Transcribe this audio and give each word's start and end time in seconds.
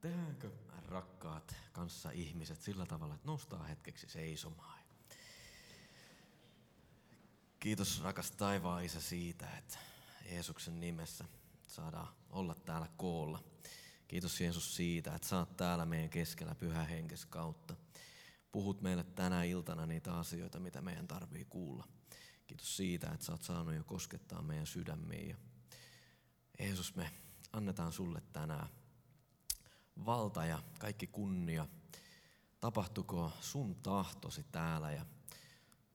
Tehdäänkö 0.00 0.50
rakkaat 0.88 1.54
kanssa 1.72 2.10
ihmiset 2.10 2.60
sillä 2.60 2.86
tavalla, 2.86 3.14
että 3.14 3.26
noustaa 3.26 3.62
hetkeksi 3.62 4.08
seisomaan? 4.08 4.78
Kiitos 7.60 8.02
rakas 8.02 8.30
taivaan 8.30 8.84
Isä 8.84 9.00
siitä, 9.00 9.56
että 9.56 9.78
Jeesuksen 10.30 10.80
nimessä 10.80 11.24
saadaan 11.66 12.14
olla 12.30 12.54
täällä 12.54 12.88
koolla. 12.96 13.44
Kiitos 14.08 14.40
Jeesus 14.40 14.76
siitä, 14.76 15.14
että 15.14 15.28
saat 15.28 15.56
täällä 15.56 15.84
meidän 15.84 16.10
keskellä 16.10 16.54
pyhä 16.54 16.84
henkes 16.84 17.26
kautta. 17.26 17.76
Puhut 18.52 18.82
meille 18.82 19.04
tänä 19.04 19.44
iltana 19.44 19.86
niitä 19.86 20.14
asioita, 20.14 20.60
mitä 20.60 20.80
meidän 20.80 21.08
tarvii 21.08 21.44
kuulla. 21.44 21.88
Kiitos 22.46 22.76
siitä, 22.76 23.10
että 23.10 23.26
sä 23.26 23.32
oot 23.32 23.42
saanut 23.42 23.74
jo 23.74 23.84
koskettaa 23.84 24.42
meidän 24.42 24.66
sydämiin. 24.66 25.36
Jeesus, 26.58 26.94
me 26.94 27.10
annetaan 27.52 27.92
sulle 27.92 28.22
tänään 28.32 28.68
valta 30.06 30.44
ja 30.44 30.62
kaikki 30.78 31.06
kunnia. 31.06 31.66
Tapahtuko 32.60 33.32
sun 33.40 33.74
tahtosi 33.74 34.46
täällä 34.52 34.92
ja 34.92 35.06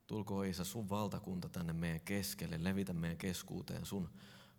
tulko 0.07 0.43
Isä 0.43 0.63
sun 0.63 0.89
valtakunta 0.89 1.49
tänne 1.49 1.73
meidän 1.73 2.01
keskelle, 2.01 2.63
levitä 2.63 2.93
meidän 2.93 3.17
keskuuteen 3.17 3.85
sun 3.85 4.09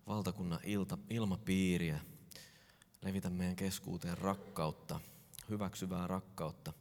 valtakunnan 0.07 0.59
ilta, 0.63 0.97
ilmapiiriä, 1.09 1.99
levitä 3.01 3.29
meidän 3.29 3.55
keskuuteen 3.55 4.17
rakkautta, 4.17 4.99
hyväksyvää 5.49 6.07
rakkautta. 6.07 6.73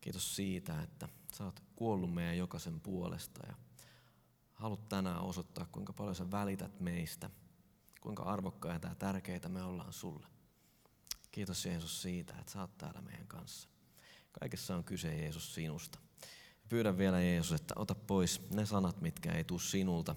Kiitos 0.00 0.36
siitä, 0.36 0.82
että 0.82 1.08
sä 1.32 1.44
oot 1.44 1.62
kuollut 1.76 2.14
meidän 2.14 2.38
jokaisen 2.38 2.80
puolesta 2.80 3.46
ja 3.46 3.54
haluat 4.52 4.88
tänään 4.88 5.20
osoittaa, 5.20 5.66
kuinka 5.72 5.92
paljon 5.92 6.14
sä 6.14 6.30
välität 6.30 6.80
meistä, 6.80 7.30
kuinka 8.00 8.22
arvokkaita 8.22 8.88
ja 8.88 8.94
tärkeitä 8.94 9.48
me 9.48 9.62
ollaan 9.62 9.92
sulle. 9.92 10.35
Kiitos 11.36 11.66
Jeesus 11.66 12.02
siitä, 12.02 12.34
että 12.40 12.52
sä 12.52 12.60
oot 12.60 12.78
täällä 12.78 13.00
meidän 13.00 13.26
kanssa. 13.26 13.68
Kaikessa 14.40 14.76
on 14.76 14.84
kyse 14.84 15.16
Jeesus 15.16 15.54
sinusta. 15.54 15.98
Pyydän 16.68 16.98
vielä 16.98 17.20
Jeesus, 17.20 17.60
että 17.60 17.74
ota 17.76 17.94
pois 17.94 18.50
ne 18.50 18.66
sanat, 18.66 19.00
mitkä 19.00 19.32
ei 19.32 19.44
tule 19.44 19.60
sinulta. 19.60 20.16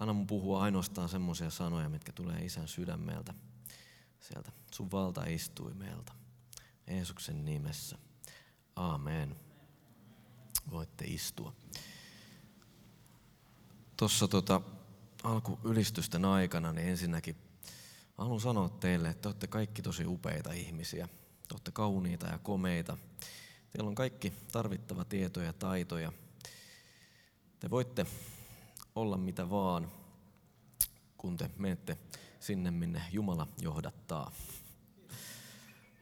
Anna 0.00 0.12
mun 0.12 0.26
puhua 0.26 0.62
ainoastaan 0.62 1.08
semmoisia 1.08 1.50
sanoja, 1.50 1.88
mitkä 1.88 2.12
tulee 2.12 2.44
isän 2.44 2.68
sydämeltä. 2.68 3.34
Sieltä 4.20 4.52
sun 4.72 4.90
meiltä. 5.74 6.12
Jeesuksen 6.86 7.44
nimessä. 7.44 7.98
Aamen. 8.76 9.36
Voitte 10.70 11.04
istua. 11.04 11.52
Tuossa 13.96 14.28
tota, 14.28 14.60
alkuylistysten 15.22 16.24
aikana 16.24 16.72
niin 16.72 16.88
ensinnäkin 16.88 17.49
haluan 18.20 18.40
sanoa 18.40 18.68
teille, 18.68 19.08
että 19.08 19.22
te 19.22 19.28
olette 19.28 19.46
kaikki 19.46 19.82
tosi 19.82 20.06
upeita 20.06 20.52
ihmisiä. 20.52 21.08
Te 21.48 21.54
olette 21.54 21.70
kauniita 21.70 22.26
ja 22.26 22.38
komeita. 22.38 22.96
Teillä 23.70 23.88
on 23.88 23.94
kaikki 23.94 24.32
tarvittava 24.52 25.04
tieto 25.04 25.40
ja 25.40 25.52
taitoja. 25.52 26.12
Te 27.60 27.70
voitte 27.70 28.06
olla 28.94 29.16
mitä 29.16 29.50
vaan, 29.50 29.92
kun 31.16 31.36
te 31.36 31.50
menette 31.58 31.98
sinne, 32.40 32.70
minne 32.70 33.02
Jumala 33.12 33.46
johdattaa. 33.60 34.32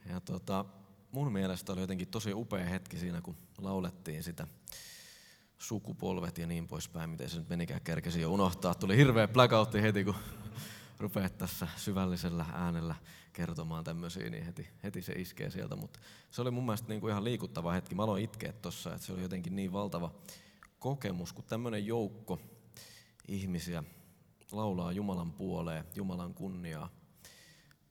Ja 0.09 0.19
tota, 0.19 0.65
mun 1.11 1.31
mielestä 1.31 1.73
oli 1.73 1.81
jotenkin 1.81 2.07
tosi 2.07 2.33
upea 2.33 2.65
hetki 2.65 2.97
siinä, 2.97 3.21
kun 3.21 3.37
laulettiin 3.57 4.23
sitä 4.23 4.47
sukupolvet 5.57 6.37
ja 6.37 6.47
niin 6.47 6.67
poispäin, 6.67 7.09
miten 7.09 7.29
se 7.29 7.37
nyt 7.37 7.49
menikään 7.49 7.81
kerkesi 7.81 8.21
jo 8.21 8.33
unohtaa. 8.33 8.75
Tuli 8.75 8.97
hirveä 8.97 9.27
blackoutti 9.27 9.81
heti, 9.81 10.03
kun 10.03 10.15
rupeat 10.99 11.37
tässä 11.37 11.67
syvällisellä 11.75 12.45
äänellä 12.53 12.95
kertomaan 13.33 13.83
tämmöisiä, 13.83 14.29
niin 14.29 14.45
heti, 14.45 14.67
heti 14.83 15.01
se 15.01 15.13
iskee 15.13 15.49
sieltä. 15.49 15.75
Mutta 15.75 15.99
se 16.31 16.41
oli 16.41 16.51
mun 16.51 16.65
mielestä 16.65 16.87
niin 16.87 17.01
kuin 17.01 17.11
ihan 17.11 17.23
liikuttava 17.23 17.71
hetki. 17.71 17.95
Mä 17.95 18.03
aloin 18.03 18.23
itkeä 18.23 18.53
tuossa, 18.53 18.93
että 18.93 19.05
se 19.05 19.13
oli 19.13 19.21
jotenkin 19.21 19.55
niin 19.55 19.73
valtava 19.73 20.11
kokemus, 20.79 21.33
kun 21.33 21.45
tämmöinen 21.45 21.85
joukko 21.85 22.39
ihmisiä 23.27 23.83
laulaa 24.51 24.91
Jumalan 24.91 25.33
puoleen, 25.33 25.85
Jumalan 25.95 26.33
kunniaa, 26.33 26.89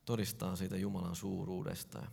todistaa 0.04 0.56
siitä 0.56 0.76
Jumalan 0.76 1.16
suuruudesta. 1.16 1.98
Ja 1.98 2.08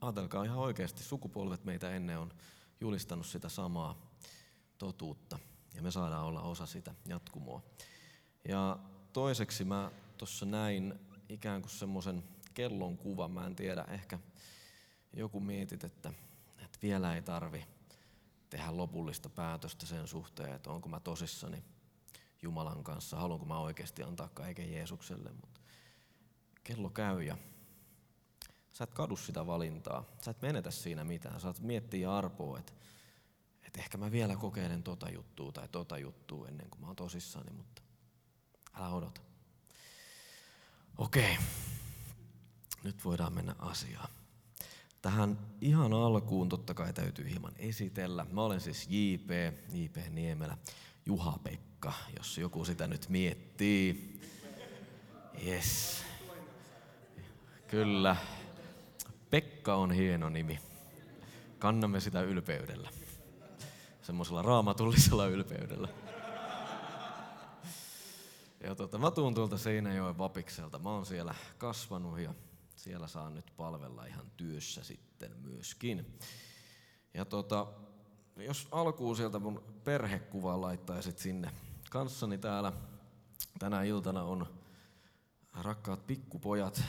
ajatelkaa 0.00 0.44
ihan 0.44 0.58
oikeasti, 0.58 1.02
sukupolvet 1.02 1.64
meitä 1.64 1.90
ennen 1.90 2.18
on 2.18 2.32
julistanut 2.80 3.26
sitä 3.26 3.48
samaa 3.48 4.10
totuutta 4.78 5.38
ja 5.74 5.82
me 5.82 5.90
saadaan 5.90 6.24
olla 6.24 6.42
osa 6.42 6.66
sitä 6.66 6.94
jatkumoa. 7.06 7.62
Ja 8.48 8.78
toiseksi 9.16 9.64
mä 9.64 9.90
tuossa 10.18 10.46
näin 10.46 11.00
ikään 11.28 11.62
kuin 11.62 11.70
semmoisen 11.70 12.24
kellon 12.54 12.96
kuvan, 12.96 13.30
mä 13.30 13.46
en 13.46 13.56
tiedä, 13.56 13.84
ehkä 13.88 14.18
joku 15.12 15.40
mietit, 15.40 15.84
että, 15.84 16.12
että 16.58 16.78
vielä 16.82 17.14
ei 17.14 17.22
tarvi 17.22 17.66
tehdä 18.50 18.76
lopullista 18.76 19.28
päätöstä 19.28 19.86
sen 19.86 20.08
suhteen, 20.08 20.52
että 20.52 20.70
onko 20.70 20.88
mä 20.88 21.00
tosissani 21.00 21.64
Jumalan 22.42 22.84
kanssa, 22.84 23.16
haluanko 23.16 23.46
mä 23.46 23.58
oikeasti 23.58 24.02
antaa 24.02 24.28
kaiken 24.28 24.72
Jeesukselle, 24.72 25.32
mutta 25.32 25.60
kello 26.64 26.90
käy 26.90 27.22
ja 27.22 27.38
sä 28.72 28.84
et 28.84 28.94
kadu 28.94 29.16
sitä 29.16 29.46
valintaa, 29.46 30.04
sä 30.24 30.30
et 30.30 30.42
menetä 30.42 30.70
siinä 30.70 31.04
mitään, 31.04 31.40
saat 31.40 31.60
miettiä 31.60 32.00
ja 32.00 32.16
arpoa, 32.16 32.58
että, 32.58 32.72
että 33.66 33.80
ehkä 33.80 33.98
mä 33.98 34.10
vielä 34.10 34.36
kokeilen 34.36 34.82
tota 34.82 35.10
juttua 35.10 35.52
tai 35.52 35.68
tota 35.68 35.98
juttua 35.98 36.48
ennen 36.48 36.70
kuin 36.70 36.80
mä 36.80 36.86
oon 36.86 36.96
tosissani, 36.96 37.52
mutta 37.52 37.85
älä 38.76 38.88
odota. 38.88 39.20
Okei, 40.98 41.36
nyt 42.82 43.04
voidaan 43.04 43.32
mennä 43.32 43.54
asiaan. 43.58 44.08
Tähän 45.02 45.38
ihan 45.60 45.92
alkuun 45.92 46.48
totta 46.48 46.74
kai 46.74 46.92
täytyy 46.92 47.30
hieman 47.30 47.52
esitellä. 47.58 48.26
Mä 48.30 48.42
olen 48.42 48.60
siis 48.60 48.88
JP, 48.90 49.30
JP 49.72 49.96
Niemelä, 50.10 50.58
Juha-Pekka, 51.06 51.92
jos 52.16 52.38
joku 52.38 52.64
sitä 52.64 52.86
nyt 52.86 53.08
miettii. 53.08 54.20
Yes. 55.46 56.02
Kyllä. 57.66 58.16
Pekka 59.30 59.74
on 59.74 59.92
hieno 59.92 60.28
nimi. 60.28 60.58
Kannamme 61.58 62.00
sitä 62.00 62.20
ylpeydellä. 62.20 62.90
Semmoisella 64.02 64.42
raamatullisella 64.42 65.26
ylpeydellä. 65.26 65.88
Ja 68.66 68.74
tota, 68.74 68.98
mä 68.98 69.10
tuun 69.10 69.34
tuolta 69.34 69.58
Seinäjoen 69.58 70.18
Vapikselta. 70.18 70.78
Mä 70.78 70.90
oon 70.90 71.06
siellä 71.06 71.34
kasvanut 71.58 72.18
ja 72.18 72.34
siellä 72.76 73.06
saan 73.06 73.34
nyt 73.34 73.52
palvella 73.56 74.04
ihan 74.04 74.30
työssä 74.36 74.84
sitten 74.84 75.36
myöskin. 75.36 76.18
Ja 77.14 77.24
tota, 77.24 77.66
jos 78.36 78.68
alkuun 78.70 79.16
sieltä 79.16 79.38
mun 79.38 79.62
perhekuvaa 79.84 80.60
laittaisit 80.60 81.18
sinne. 81.18 81.50
Kanssani 81.90 82.38
täällä 82.38 82.72
tänä 83.58 83.82
iltana 83.82 84.22
on 84.22 84.46
rakkaat 85.62 86.06
pikkupojat. 86.06 86.82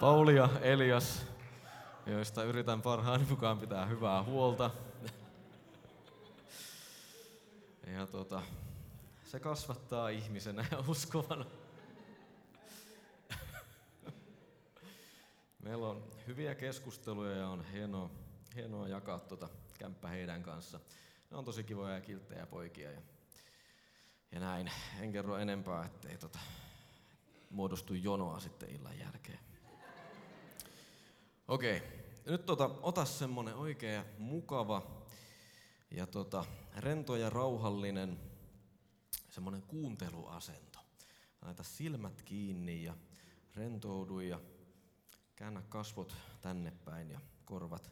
Pauli 0.00 0.36
ja 0.36 0.48
Elias, 0.60 1.26
joista 2.06 2.44
yritän 2.44 2.82
parhaani 2.82 3.26
mukaan 3.30 3.58
pitää 3.58 3.86
hyvää 3.86 4.22
huolta. 4.22 4.70
Ja 7.86 8.06
tota, 8.06 8.42
se 9.24 9.40
kasvattaa 9.40 10.08
ihmisenä 10.08 10.66
ja 10.70 10.78
uskovana. 10.88 11.44
Meillä 15.62 15.88
on 15.88 16.10
hyviä 16.26 16.54
keskusteluja 16.54 17.36
ja 17.36 17.48
on 17.48 17.64
hienoa, 17.64 18.10
hienoa 18.54 18.88
jakaa 18.88 19.18
tuota 19.18 19.48
kämppä 19.78 20.08
heidän 20.08 20.42
kanssa. 20.42 20.80
Ne 21.30 21.36
on 21.36 21.44
tosi 21.44 21.64
kivoja 21.64 21.94
ja 21.94 22.00
kilttejä 22.00 22.46
poikia 22.46 22.92
ja, 22.92 23.00
ja 24.32 24.40
näin. 24.40 24.70
En 25.00 25.12
kerro 25.12 25.36
enempää, 25.36 25.84
ettei 25.84 26.18
tota, 26.18 26.38
muodostu 27.50 27.94
jonoa 27.94 28.40
sitten 28.40 28.70
illan 28.70 28.98
jälkeen. 28.98 29.40
Okei, 31.48 31.82
nyt 32.26 32.46
tota, 32.46 32.70
ota 32.82 33.04
semmonen 33.04 33.54
oikein 33.54 34.04
mukava 34.18 35.05
ja 35.90 36.06
tota, 36.06 36.44
rento 36.76 37.16
ja 37.16 37.30
rauhallinen 37.30 38.18
semmoinen 39.30 39.62
kuunteluasento. 39.62 40.78
Laita 41.42 41.62
silmät 41.62 42.22
kiinni 42.22 42.84
ja 42.84 42.96
rentoudu 43.54 44.20
ja 44.20 44.40
käännä 45.36 45.62
kasvot 45.68 46.16
tänne 46.42 46.72
päin 46.84 47.10
ja 47.10 47.20
korvat 47.44 47.90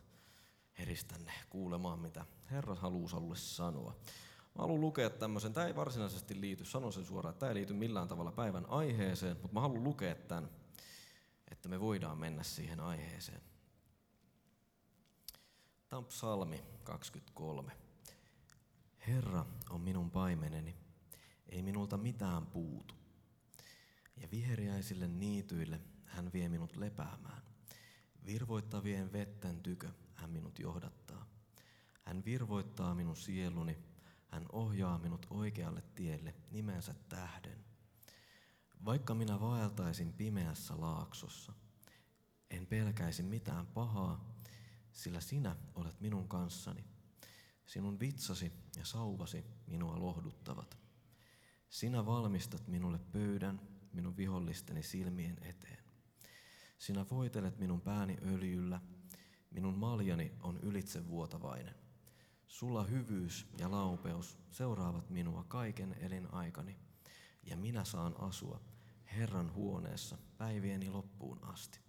heristänne 0.79 1.33
kuulemaan, 1.51 1.99
mitä 1.99 2.27
Herra 2.51 2.75
haluaa 2.75 3.09
sinulle 3.09 3.37
sanoa. 3.37 3.97
Mä 4.55 4.63
haluan 4.63 4.81
lukea 4.81 5.11
tämmöisen, 5.11 5.53
tämä 5.53 5.67
ei 5.67 5.77
varsinaisesti 5.77 6.41
liity, 6.41 6.65
sanon 6.65 6.93
sen 6.93 7.05
suoraan, 7.05 7.35
tämä 7.35 7.51
ei 7.51 7.55
liity 7.55 7.73
millään 7.73 8.09
tavalla 8.09 8.33
päivän 8.33 8.67
aiheeseen, 8.69 9.37
mutta 9.43 9.55
mä 9.55 9.61
haluan 9.61 9.85
lukea 9.85 10.15
tämän, 10.15 10.51
että 11.51 11.69
me 11.69 11.81
voidaan 11.81 12.19
mennä 12.19 12.43
siihen 12.43 12.81
aiheeseen. 12.81 13.41
Tämä 15.89 15.99
on 15.99 16.05
psalmi 16.05 16.63
23. 16.85 17.84
Herra 19.07 19.47
on 19.71 19.81
minun 19.81 20.11
paimeneni, 20.11 20.77
ei 21.49 21.63
minulta 21.63 21.97
mitään 21.97 22.47
puutu. 22.47 22.95
Ja 24.17 24.31
viheriäisille 24.31 25.09
niityille 25.09 25.81
hän 26.05 26.33
vie 26.33 26.49
minut 26.49 26.77
lepäämään. 26.77 27.43
Virvoittavien 28.27 29.13
vetten 29.13 29.61
tykö 29.63 29.91
hän 30.15 30.31
minut 30.31 30.59
johdattaa. 30.59 31.27
Hän 32.03 32.25
virvoittaa 32.25 32.95
minun 32.95 33.17
sieluni, 33.17 33.79
hän 34.29 34.47
ohjaa 34.53 34.99
minut 34.99 35.27
oikealle 35.31 35.83
tielle 35.95 36.35
nimensä 36.51 36.95
tähden. 37.09 37.65
Vaikka 38.85 39.15
minä 39.15 39.41
vaeltaisin 39.41 40.13
pimeässä 40.13 40.81
laaksossa, 40.81 41.53
en 42.51 42.67
pelkäisi 42.67 43.23
mitään 43.23 43.67
pahaa, 43.67 44.39
sillä 44.93 45.21
sinä 45.21 45.57
olet 45.75 46.01
minun 46.01 46.29
kanssani. 46.29 46.94
Sinun 47.67 48.01
vitsasi 48.01 48.53
ja 48.77 48.85
sauvasi 48.85 49.45
minua 49.67 50.01
lohduttavat. 50.01 50.79
Sinä 51.69 52.07
valmistat 52.07 52.69
minulle 52.69 52.99
pöydän 52.99 53.61
minun 53.93 54.17
vihollisteni 54.17 54.83
silmien 54.83 55.39
eteen. 55.43 55.85
Sinä 56.79 57.07
voitelet 57.11 57.59
minun 57.59 57.81
pääni 57.81 58.19
öljyllä, 58.23 58.81
minun 59.51 59.79
maljani 59.79 60.33
on 60.41 60.59
ylitsevuotavainen. 60.61 61.75
Sulla 62.47 62.85
hyvyys 62.85 63.47
ja 63.59 63.71
laupeus 63.71 64.39
seuraavat 64.51 65.11
minua 65.11 65.45
kaiken 65.45 65.97
elinaikani, 65.99 66.79
ja 67.43 67.57
minä 67.57 67.85
saan 67.85 68.21
asua 68.21 68.61
Herran 69.17 69.55
huoneessa 69.55 70.19
päivieni 70.39 70.91
loppuun 70.91 71.45
asti. 71.45 71.84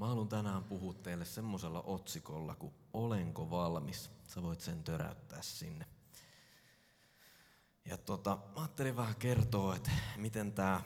Mä 0.00 0.06
haluan 0.06 0.28
tänään 0.28 0.64
puhua 0.64 0.94
teille 0.94 1.24
semmoisella 1.24 1.82
otsikolla 1.82 2.54
kuin 2.54 2.74
Olenko 2.92 3.50
valmis? 3.50 4.10
Sä 4.24 4.42
voit 4.42 4.60
sen 4.60 4.84
töräyttää 4.84 5.42
sinne. 5.42 5.86
Ja 7.84 7.98
tota, 7.98 8.38
mä 8.54 8.60
ajattelin 8.60 8.96
vähän 8.96 9.16
kertoa, 9.16 9.76
että 9.76 9.90
miten 10.16 10.52
tämä 10.52 10.80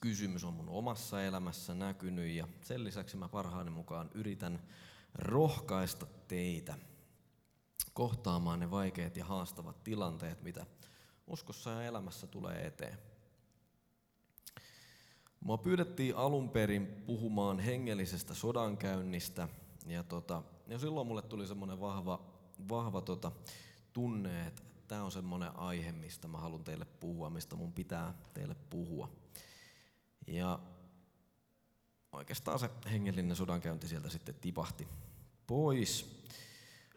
kysymys 0.00 0.44
on 0.44 0.54
mun 0.54 0.68
omassa 0.68 1.22
elämässä 1.22 1.74
näkynyt 1.74 2.30
ja 2.30 2.48
sen 2.62 2.84
lisäksi 2.84 3.16
mä 3.16 3.28
parhaani 3.28 3.70
mukaan 3.70 4.10
yritän 4.14 4.62
rohkaista 5.14 6.06
teitä 6.28 6.78
kohtaamaan 7.92 8.60
ne 8.60 8.70
vaikeat 8.70 9.16
ja 9.16 9.24
haastavat 9.24 9.84
tilanteet, 9.84 10.42
mitä 10.42 10.66
uskossa 11.26 11.70
ja 11.70 11.82
elämässä 11.82 12.26
tulee 12.26 12.66
eteen. 12.66 13.15
Mua 15.46 15.58
pyydettiin 15.58 16.16
alun 16.16 16.50
perin 16.50 16.86
puhumaan 16.86 17.58
hengellisestä 17.58 18.34
sodankäynnistä 18.34 19.48
ja, 19.86 20.02
tota, 20.02 20.42
ja 20.68 20.78
silloin 20.78 21.06
mulle 21.06 21.22
tuli 21.22 21.46
semmoinen 21.46 21.80
vahva, 21.80 22.20
vahva 22.68 23.00
tota, 23.00 23.32
tunne, 23.92 24.46
että 24.46 24.62
tämä 24.88 25.04
on 25.04 25.12
semmoinen 25.12 25.56
aihe, 25.56 25.92
mistä 25.92 26.28
mä 26.28 26.38
haluan 26.38 26.64
teille 26.64 26.84
puhua, 26.84 27.30
mistä 27.30 27.56
mun 27.56 27.72
pitää 27.72 28.14
teille 28.34 28.56
puhua. 28.70 29.08
Ja 30.26 30.58
oikeastaan 32.12 32.58
se 32.58 32.70
hengellinen 32.90 33.36
sodankäynti 33.36 33.88
sieltä 33.88 34.10
sitten 34.10 34.34
tipahti 34.34 34.88
pois. 35.46 36.22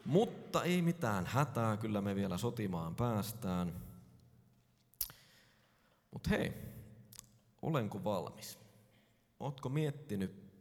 Mutta 0.06 0.64
ei 0.64 0.82
mitään 0.82 1.26
hätää, 1.26 1.78
kyllä 1.78 2.02
me 2.02 2.16
vielä 2.16 2.38
sotimaan 2.38 2.96
päästään. 2.96 3.74
Mutta 6.12 6.30
hei, 6.30 6.79
olenko 7.62 8.04
valmis? 8.04 8.60
Ootko 9.40 9.70
miettinyt, 9.70 10.54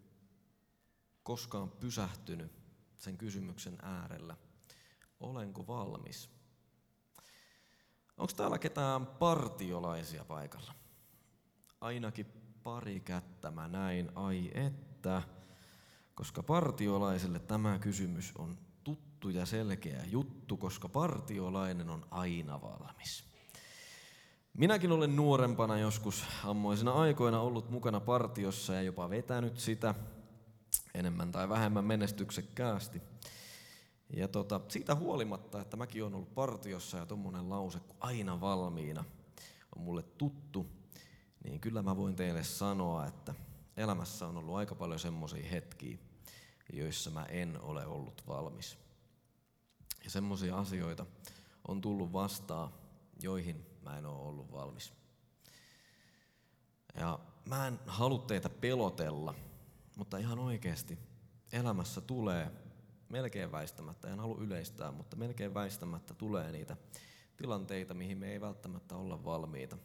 koskaan 1.22 1.70
pysähtynyt 1.70 2.52
sen 2.98 3.18
kysymyksen 3.18 3.78
äärellä? 3.82 4.36
Olenko 5.20 5.66
valmis? 5.66 6.30
Onko 8.16 8.32
täällä 8.36 8.58
ketään 8.58 9.06
partiolaisia 9.06 10.24
paikalla? 10.24 10.74
Ainakin 11.80 12.26
pari 12.62 13.00
kättä 13.00 13.50
mä 13.50 13.68
näin, 13.68 14.10
ai 14.14 14.50
että. 14.54 15.22
Koska 16.14 16.42
partiolaiselle 16.42 17.38
tämä 17.38 17.78
kysymys 17.78 18.32
on 18.38 18.58
tuttu 18.84 19.28
ja 19.28 19.46
selkeä 19.46 20.04
juttu, 20.04 20.56
koska 20.56 20.88
partiolainen 20.88 21.90
on 21.90 22.06
aina 22.10 22.60
valmis. 22.60 23.27
Minäkin 24.58 24.92
olen 24.92 25.16
nuorempana 25.16 25.78
joskus 25.78 26.24
ammoisina 26.44 26.92
aikoina 26.92 27.40
ollut 27.40 27.70
mukana 27.70 28.00
partiossa 28.00 28.74
ja 28.74 28.82
jopa 28.82 29.10
vetänyt 29.10 29.58
sitä 29.58 29.94
enemmän 30.94 31.32
tai 31.32 31.48
vähemmän 31.48 31.84
menestyksekkäästi. 31.84 33.02
Ja 34.16 34.28
tota, 34.28 34.60
siitä 34.68 34.94
huolimatta, 34.94 35.60
että 35.60 35.76
mäkin 35.76 36.02
olen 36.02 36.14
ollut 36.14 36.34
partiossa 36.34 36.96
ja 36.96 37.06
tuommoinen 37.06 37.50
lause 37.50 37.78
kuin 37.80 37.96
aina 38.00 38.40
valmiina 38.40 39.04
on 39.76 39.82
mulle 39.82 40.02
tuttu, 40.02 40.66
niin 41.44 41.60
kyllä 41.60 41.82
mä 41.82 41.96
voin 41.96 42.16
teille 42.16 42.44
sanoa, 42.44 43.06
että 43.06 43.34
elämässä 43.76 44.26
on 44.26 44.36
ollut 44.36 44.56
aika 44.56 44.74
paljon 44.74 45.00
semmoisia 45.00 45.48
hetkiä, 45.48 45.98
joissa 46.72 47.10
mä 47.10 47.24
en 47.24 47.60
ole 47.60 47.86
ollut 47.86 48.22
valmis. 48.26 48.78
Ja 50.04 50.10
semmoisia 50.10 50.58
asioita 50.58 51.06
on 51.68 51.80
tullut 51.80 52.12
vastaan, 52.12 52.72
joihin 53.22 53.67
mä 53.82 53.98
en 53.98 54.06
ole 54.06 54.28
ollut 54.28 54.52
valmis. 54.52 54.92
Ja 56.94 57.18
mä 57.44 57.66
en 57.66 57.78
halua 57.86 58.18
teitä 58.18 58.48
pelotella, 58.48 59.34
mutta 59.96 60.18
ihan 60.18 60.38
oikeasti 60.38 60.98
elämässä 61.52 62.00
tulee 62.00 62.52
melkein 63.08 63.52
väistämättä, 63.52 64.12
en 64.12 64.20
halua 64.20 64.38
yleistää, 64.40 64.92
mutta 64.92 65.16
melkein 65.16 65.54
väistämättä 65.54 66.14
tulee 66.14 66.52
niitä 66.52 66.76
tilanteita, 67.36 67.94
mihin 67.94 68.18
me 68.18 68.32
ei 68.32 68.40
välttämättä 68.40 68.96
olla 68.96 69.24
valmiita. 69.24 69.78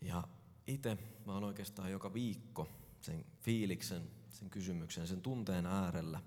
Ja 0.00 0.28
itse 0.66 0.98
mä 1.26 1.32
oon 1.34 1.44
oikeastaan 1.44 1.90
joka 1.90 2.14
viikko 2.14 2.68
sen 3.00 3.24
fiiliksen, 3.40 4.10
sen 4.28 4.50
kysymyksen, 4.50 5.06
sen 5.06 5.22
tunteen 5.22 5.66
äärellä, 5.66 6.20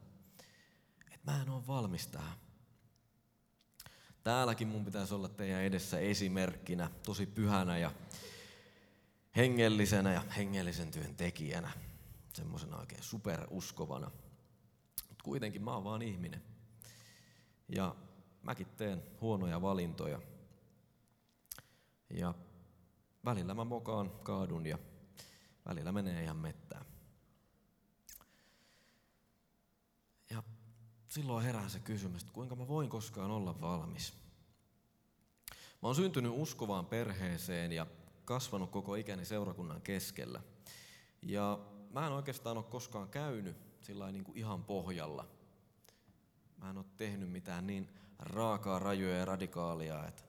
että 1.12 1.31
mä 1.31 1.41
en 1.41 1.50
ole 1.50 1.68
valmis 1.68 2.07
tähän. 2.07 2.43
Täälläkin 4.23 4.67
mun 4.67 4.85
pitäisi 4.85 5.13
olla 5.13 5.29
teidän 5.29 5.61
edessä 5.61 5.99
esimerkkinä, 5.99 6.89
tosi 7.05 7.25
pyhänä 7.25 7.77
ja 7.77 7.91
hengellisenä 9.35 10.13
ja 10.13 10.21
hengellisen 10.37 10.91
työn 10.91 11.15
tekijänä, 11.15 11.71
semmoisena 12.33 12.77
oikein 12.77 13.03
superuskovana. 13.03 14.11
Mutta 15.09 15.23
kuitenkin 15.23 15.63
mä 15.63 15.73
oon 15.73 15.83
vaan 15.83 16.01
ihminen. 16.01 16.43
Ja 17.69 17.95
mäkin 18.41 18.67
teen 18.77 19.03
huonoja 19.21 19.61
valintoja. 19.61 20.21
Ja 22.09 22.33
välillä 23.25 23.53
mä 23.53 23.63
mokaan, 23.63 24.09
kaadun 24.09 24.65
ja 24.65 24.77
välillä 25.65 25.92
menee 25.92 26.23
ihan 26.23 26.37
mettään. 26.37 26.85
Ja 30.30 30.44
silloin 31.13 31.45
herää 31.45 31.69
se 31.69 31.79
kysymys, 31.79 32.21
että 32.21 32.33
kuinka 32.33 32.55
mä 32.55 32.67
voin 32.67 32.89
koskaan 32.89 33.31
olla 33.31 33.61
valmis. 33.61 34.13
Mä 35.51 35.87
oon 35.87 35.95
syntynyt 35.95 36.31
uskovaan 36.35 36.85
perheeseen 36.85 37.71
ja 37.71 37.87
kasvanut 38.25 38.71
koko 38.71 38.95
ikäni 38.95 39.25
seurakunnan 39.25 39.81
keskellä. 39.81 40.41
Ja 41.21 41.59
mä 41.91 42.07
en 42.07 42.13
oikeastaan 42.13 42.57
ole 42.57 42.65
koskaan 42.65 43.09
käynyt 43.09 43.57
sillä 43.81 44.11
niin 44.11 44.23
kuin 44.23 44.37
ihan 44.37 44.63
pohjalla. 44.63 45.27
Mä 46.57 46.69
en 46.69 46.77
ole 46.77 46.85
tehnyt 46.97 47.29
mitään 47.31 47.67
niin 47.67 47.89
raakaa, 48.19 48.79
rajoja 48.79 49.17
ja 49.17 49.25
radikaalia, 49.25 50.07
että, 50.07 50.23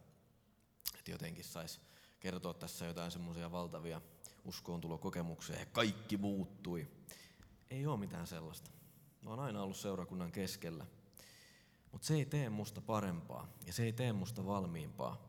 että 0.98 1.10
jotenkin 1.10 1.44
saisi 1.44 1.80
kertoa 2.20 2.54
tässä 2.54 2.86
jotain 2.86 3.10
semmoisia 3.10 3.52
valtavia 3.52 4.00
uskoon 4.44 4.80
tulokokemuksia 4.80 5.58
ja 5.58 5.66
kaikki 5.66 6.16
muuttui. 6.16 6.88
Ei 7.70 7.86
ole 7.86 8.00
mitään 8.00 8.26
sellaista. 8.26 8.70
Mä 9.24 9.30
oon 9.30 9.40
aina 9.40 9.62
ollut 9.62 9.76
seurakunnan 9.76 10.32
keskellä. 10.32 10.86
Mutta 11.92 12.06
se 12.06 12.14
ei 12.14 12.26
tee 12.26 12.48
musta 12.48 12.80
parempaa 12.80 13.48
ja 13.66 13.72
se 13.72 13.84
ei 13.84 13.92
tee 13.92 14.12
musta 14.12 14.46
valmiimpaa. 14.46 15.28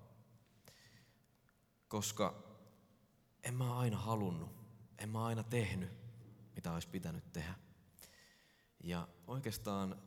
Koska 1.88 2.44
en 3.44 3.54
mä 3.56 3.78
aina 3.78 3.98
halunnut, 3.98 4.50
en 4.98 5.10
mä 5.10 5.26
aina 5.26 5.44
tehnyt, 5.44 5.90
mitä 6.56 6.74
olisi 6.74 6.88
pitänyt 6.88 7.34
tehdä. 7.34 7.54
Ja 8.84 9.08
oikeastaan 9.28 10.02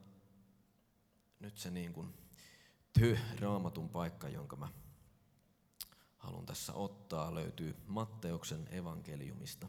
nyt 1.40 1.59
se 1.59 1.71
niin 1.71 1.92
kuin 1.92 2.14
työ 2.92 3.18
raamatun 3.40 3.88
paikka, 3.88 4.28
jonka 4.28 4.57
mä 4.57 4.68
haluan 6.16 6.47
tässä 6.47 6.73
ottaa, 6.73 7.35
löytyy 7.35 7.76
Matteuksen 7.87 8.68
evankeliumista. 8.71 9.68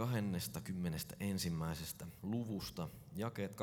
20 0.00 0.98
ensimmäisestä 1.20 2.06
luvusta, 2.22 2.88
jakeet 3.16 3.52
28-31, 3.52 3.56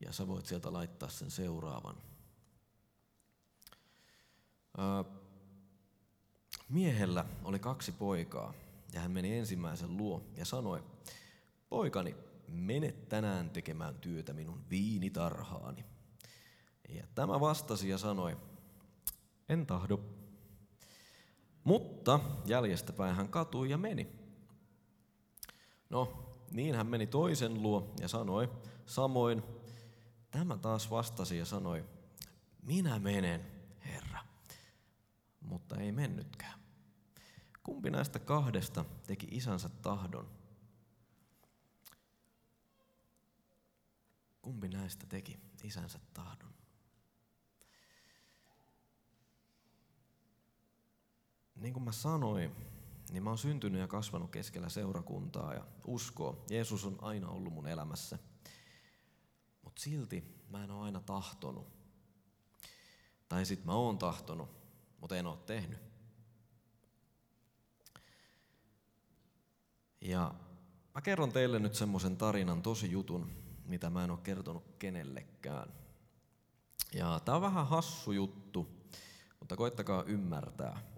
ja 0.00 0.12
sä 0.12 0.28
voit 0.28 0.46
sieltä 0.46 0.72
laittaa 0.72 1.08
sen 1.08 1.30
seuraavan. 1.30 1.96
Miehellä 6.68 7.24
oli 7.44 7.58
kaksi 7.58 7.92
poikaa, 7.92 8.54
ja 8.92 9.00
hän 9.00 9.10
meni 9.10 9.38
ensimmäisen 9.38 9.96
luo 9.96 10.24
ja 10.36 10.44
sanoi, 10.44 10.84
poikani, 11.68 12.16
mene 12.48 12.92
tänään 12.92 13.50
tekemään 13.50 13.94
työtä 13.94 14.32
minun 14.32 14.64
viinitarhaani. 14.70 15.84
Ja 16.88 17.06
tämä 17.14 17.40
vastasi 17.40 17.88
ja 17.88 17.98
sanoi, 17.98 18.36
En 19.48 19.66
tahdo. 19.66 20.21
Mutta 21.64 22.20
jäljestäpäin 22.44 23.16
hän 23.16 23.28
katui 23.28 23.70
ja 23.70 23.78
meni. 23.78 24.12
No, 25.90 26.32
niin 26.50 26.74
hän 26.74 26.86
meni 26.86 27.06
toisen 27.06 27.62
luo 27.62 27.94
ja 28.00 28.08
sanoi, 28.08 28.50
samoin, 28.86 29.42
tämä 30.30 30.56
taas 30.56 30.90
vastasi 30.90 31.38
ja 31.38 31.44
sanoi, 31.44 31.84
minä 32.62 32.98
menen, 32.98 33.46
Herra, 33.84 34.20
mutta 35.40 35.76
ei 35.76 35.92
mennytkään. 35.92 36.60
Kumpi 37.62 37.90
näistä 37.90 38.18
kahdesta 38.18 38.84
teki 39.06 39.26
isänsä 39.30 39.68
tahdon? 39.68 40.28
Kumpi 44.42 44.68
näistä 44.68 45.06
teki 45.06 45.38
isänsä 45.62 45.98
tahdon? 46.14 46.61
Niin 51.62 51.72
kuin 51.72 51.84
mä 51.84 51.92
sanoin, 51.92 52.52
niin 53.10 53.22
mä 53.22 53.30
oon 53.30 53.38
syntynyt 53.38 53.80
ja 53.80 53.88
kasvanut 53.88 54.30
keskellä 54.30 54.68
seurakuntaa 54.68 55.54
ja 55.54 55.66
uskoa. 55.86 56.44
Jeesus 56.50 56.84
on 56.84 56.98
aina 57.02 57.28
ollut 57.28 57.52
mun 57.52 57.66
elämässä. 57.66 58.18
Mutta 59.62 59.82
silti 59.82 60.44
mä 60.50 60.64
en 60.64 60.70
ole 60.70 60.84
aina 60.84 61.00
tahtonut. 61.00 61.68
Tai 63.28 63.46
sit 63.46 63.64
mä 63.64 63.72
oon 63.72 63.98
tahtonut, 63.98 64.50
mutta 65.00 65.16
en 65.16 65.26
oo 65.26 65.36
tehnyt. 65.36 65.78
Ja 70.00 70.34
mä 70.94 71.00
kerron 71.00 71.32
teille 71.32 71.58
nyt 71.58 71.74
semmoisen 71.74 72.16
tarinan, 72.16 72.62
tosi 72.62 72.90
jutun, 72.90 73.30
mitä 73.64 73.90
mä 73.90 74.04
en 74.04 74.10
ole 74.10 74.18
kertonut 74.22 74.64
kenellekään. 74.78 75.72
Ja 76.94 77.20
tää 77.24 77.34
on 77.36 77.42
vähän 77.42 77.66
hassu 77.66 78.12
juttu, 78.12 78.88
mutta 79.40 79.56
koittakaa 79.56 80.02
ymmärtää. 80.02 80.91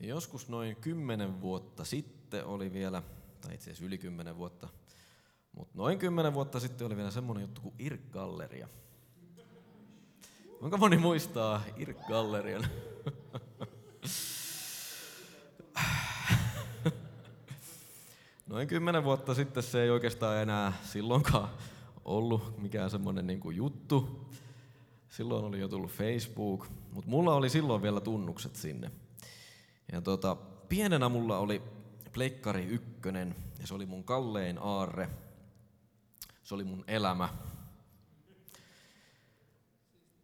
Joskus 0.00 0.48
noin 0.48 0.76
kymmenen 0.76 1.40
vuotta 1.40 1.84
sitten 1.84 2.44
oli 2.44 2.72
vielä, 2.72 3.02
tai 3.40 3.54
itse 3.54 3.70
asiassa 3.70 3.84
yli 3.84 3.98
kymmenen 3.98 4.36
vuotta, 4.36 4.68
mutta 5.52 5.78
noin 5.78 5.98
kymmenen 5.98 6.34
vuotta 6.34 6.60
sitten 6.60 6.86
oli 6.86 6.96
vielä 6.96 7.10
semmoinen 7.10 7.42
juttu 7.42 7.60
kuin 7.60 7.74
IRK-galleria. 7.78 8.68
Onko 10.60 10.76
moni 10.78 10.96
muistaa 10.96 11.62
IRK-gallerian? 11.76 12.66
Noin 18.46 18.68
kymmenen 18.68 19.04
vuotta 19.04 19.34
sitten 19.34 19.62
se 19.62 19.82
ei 19.82 19.90
oikeastaan 19.90 20.36
enää 20.36 20.72
silloinkaan 20.84 21.48
ollut 22.04 22.58
mikään 22.58 22.90
semmoinen 22.90 23.26
niin 23.26 23.40
juttu. 23.54 24.26
Silloin 25.08 25.44
oli 25.44 25.60
jo 25.60 25.68
tullut 25.68 25.90
Facebook, 25.90 26.66
mutta 26.92 27.10
mulla 27.10 27.34
oli 27.34 27.50
silloin 27.50 27.82
vielä 27.82 28.00
tunnukset 28.00 28.56
sinne. 28.56 28.90
Ja 29.92 30.00
tota, 30.00 30.34
pienenä 30.68 31.08
mulla 31.08 31.38
oli 31.38 31.62
Pleikkari 32.12 32.64
ykkönen, 32.64 33.34
ja 33.60 33.66
se 33.66 33.74
oli 33.74 33.86
mun 33.86 34.04
kallein 34.04 34.58
aarre. 34.58 35.08
Se 36.44 36.54
oli 36.54 36.64
mun 36.64 36.84
elämä. 36.88 37.28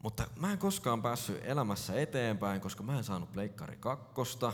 Mutta 0.03 0.27
mä 0.37 0.53
en 0.53 0.59
koskaan 0.59 1.03
päässyt 1.03 1.41
elämässä 1.45 2.01
eteenpäin, 2.01 2.61
koska 2.61 2.83
mä 2.83 2.99
en 2.99 3.05
saanut 3.05 3.33
Pleikkari 3.33 3.77
kakkosta, 3.77 4.53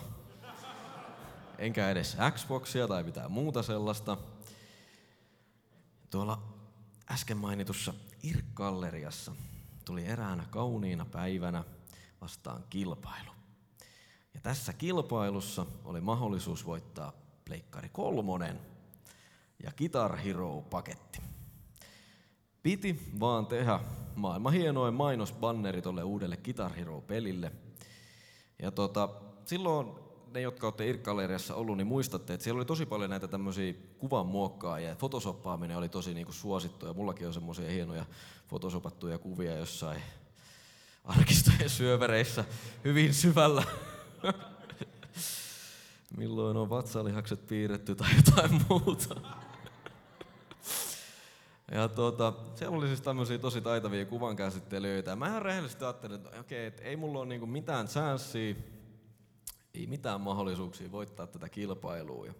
enkä 1.58 1.90
edes 1.90 2.16
Xboxia 2.30 2.88
tai 2.88 3.02
mitään 3.02 3.32
muuta 3.32 3.62
sellaista. 3.62 4.16
Tuolla 6.10 6.42
äsken 7.10 7.36
mainitussa 7.36 7.94
IRK-galleriassa 8.22 9.32
tuli 9.84 10.06
eräänä 10.06 10.44
kauniina 10.50 11.04
päivänä 11.04 11.64
vastaan 12.20 12.64
kilpailu. 12.70 13.37
Ja 14.34 14.40
tässä 14.42 14.72
kilpailussa 14.72 15.66
oli 15.84 16.00
mahdollisuus 16.00 16.66
voittaa 16.66 17.12
Pleikkari 17.44 17.88
kolmonen 17.88 18.60
ja 19.62 19.72
Guitar 19.78 20.16
Hero-paketti. 20.16 21.18
Piti 22.62 23.12
vaan 23.20 23.46
tehdä 23.46 23.80
maailman 24.14 24.52
hienoin 24.52 24.94
mainosbanneri 24.94 25.82
tuolle 25.82 26.02
uudelle 26.02 26.36
Guitar 26.36 26.72
Hero-pelille. 26.72 27.52
Ja 28.62 28.70
tota, 28.70 29.08
silloin 29.44 29.88
ne, 30.34 30.40
jotka 30.40 30.66
olette 30.66 30.88
Irk-galleriassa 30.88 31.54
ollut, 31.54 31.76
niin 31.76 31.86
muistatte, 31.86 32.34
että 32.34 32.44
siellä 32.44 32.58
oli 32.58 32.64
tosi 32.64 32.86
paljon 32.86 33.10
näitä 33.10 33.28
tämmöisiä 33.28 33.74
kuvan 33.98 34.26
muokkaajia. 34.26 34.96
Photosoppaaminen 34.96 35.76
oli 35.76 35.88
tosi 35.88 36.14
niinku 36.14 36.32
suosittu 36.32 36.86
ja 36.86 36.92
mullakin 36.92 37.26
on 37.26 37.34
semmoisia 37.34 37.70
hienoja 37.70 38.06
fotosopattuja 38.48 39.18
kuvia 39.18 39.56
jossain 39.56 40.02
arkistojen 41.04 41.70
syövereissä 41.70 42.44
hyvin 42.84 43.14
syvällä 43.14 43.62
Milloin 46.16 46.56
on 46.56 46.70
vatsalihakset 46.70 47.46
piirretty 47.46 47.94
tai 47.94 48.08
jotain 48.16 48.64
muuta. 48.68 49.20
Ja 51.70 51.88
tuota, 51.88 52.32
siellä 52.54 52.76
oli 52.76 52.86
siis 52.86 53.00
tämmöisiä 53.00 53.38
tosi 53.38 53.60
taitavia 53.60 54.06
kuvankäsittelijöitä. 54.06 55.16
Mä 55.16 55.28
ihan 55.28 55.42
rehellisesti 55.42 55.84
ajattelin, 55.84 56.16
että 56.16 56.40
okei, 56.40 56.66
että 56.66 56.82
ei 56.82 56.96
mulla 56.96 57.18
ole 57.18 57.28
niinku 57.28 57.46
mitään 57.46 57.86
chanssiä, 57.88 58.54
ei 59.74 59.86
mitään 59.86 60.20
mahdollisuuksia 60.20 60.92
voittaa 60.92 61.26
tätä 61.26 61.48
kilpailua. 61.48 62.26
Ja 62.26 62.34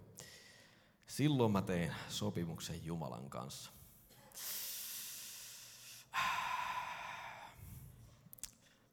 silloin 1.07 1.51
mä 1.51 1.61
tein 1.61 1.91
sopimuksen 2.09 2.85
Jumalan 2.85 3.29
kanssa. 3.29 3.71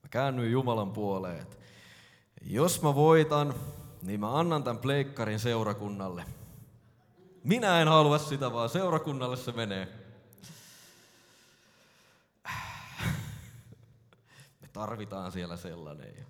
Mä 0.02 0.08
käännyin 0.10 0.52
Jumalan 0.52 0.92
puoleen, 0.92 1.42
että 1.42 1.56
jos 2.42 2.82
mä 2.82 2.94
voitan, 2.94 3.54
niin 4.02 4.20
mä 4.20 4.38
annan 4.38 4.64
tämän 4.64 4.78
pleikkarin 4.78 5.40
seurakunnalle. 5.40 6.24
Minä 7.44 7.80
en 7.80 7.88
halua 7.88 8.18
sitä, 8.18 8.52
vaan 8.52 8.68
seurakunnalle 8.68 9.36
se 9.36 9.52
menee. 9.52 9.88
Me 14.60 14.68
tarvitaan 14.72 15.32
siellä 15.32 15.56
sellainen. 15.56 16.26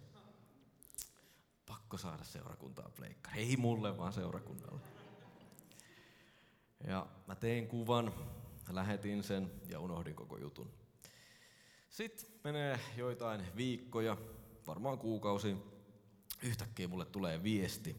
Pakko 1.66 1.98
saada 1.98 2.24
seurakuntaa 2.24 2.90
pleikkari. 2.96 3.40
Ei 3.40 3.56
mulle, 3.56 3.98
vaan 3.98 4.12
seurakunnalle. 4.12 4.80
Ja 6.86 7.06
mä 7.26 7.34
tein 7.34 7.68
kuvan, 7.68 8.12
lähetin 8.70 9.22
sen 9.22 9.50
ja 9.68 9.80
unohdin 9.80 10.14
koko 10.14 10.36
jutun. 10.36 10.70
Sitten 11.90 12.26
menee 12.44 12.80
joitain 12.96 13.56
viikkoja, 13.56 14.16
varmaan 14.66 14.98
kuukausi, 14.98 15.56
yhtäkkiä 16.42 16.88
mulle 16.88 17.04
tulee 17.04 17.42
viesti, 17.42 17.90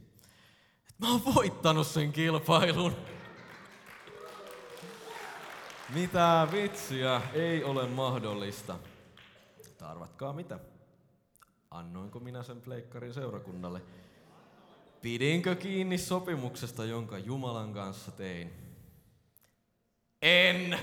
että 0.90 0.96
mä 1.00 1.12
oon 1.12 1.36
voittanut 1.36 1.88
sen 1.88 2.12
kilpailun. 2.12 2.96
Mitä 5.94 6.48
vitsiä, 6.52 7.22
ei 7.34 7.64
ole 7.64 7.88
mahdollista. 7.88 8.80
Tarvatkaa 9.78 10.34
mitä. 10.34 10.60
Annoinko 11.72 12.20
minä 12.20 12.44
sen 12.44 12.62
pleikkarin 12.62 13.14
seurakunnalle? 13.14 13.82
Pidinkö 15.02 15.56
kiinni 15.56 15.98
sopimuksesta, 15.98 16.86
jonka 16.86 17.18
Jumalan 17.18 17.74
kanssa 17.74 18.12
tein? 18.12 18.54
En! 20.22 20.80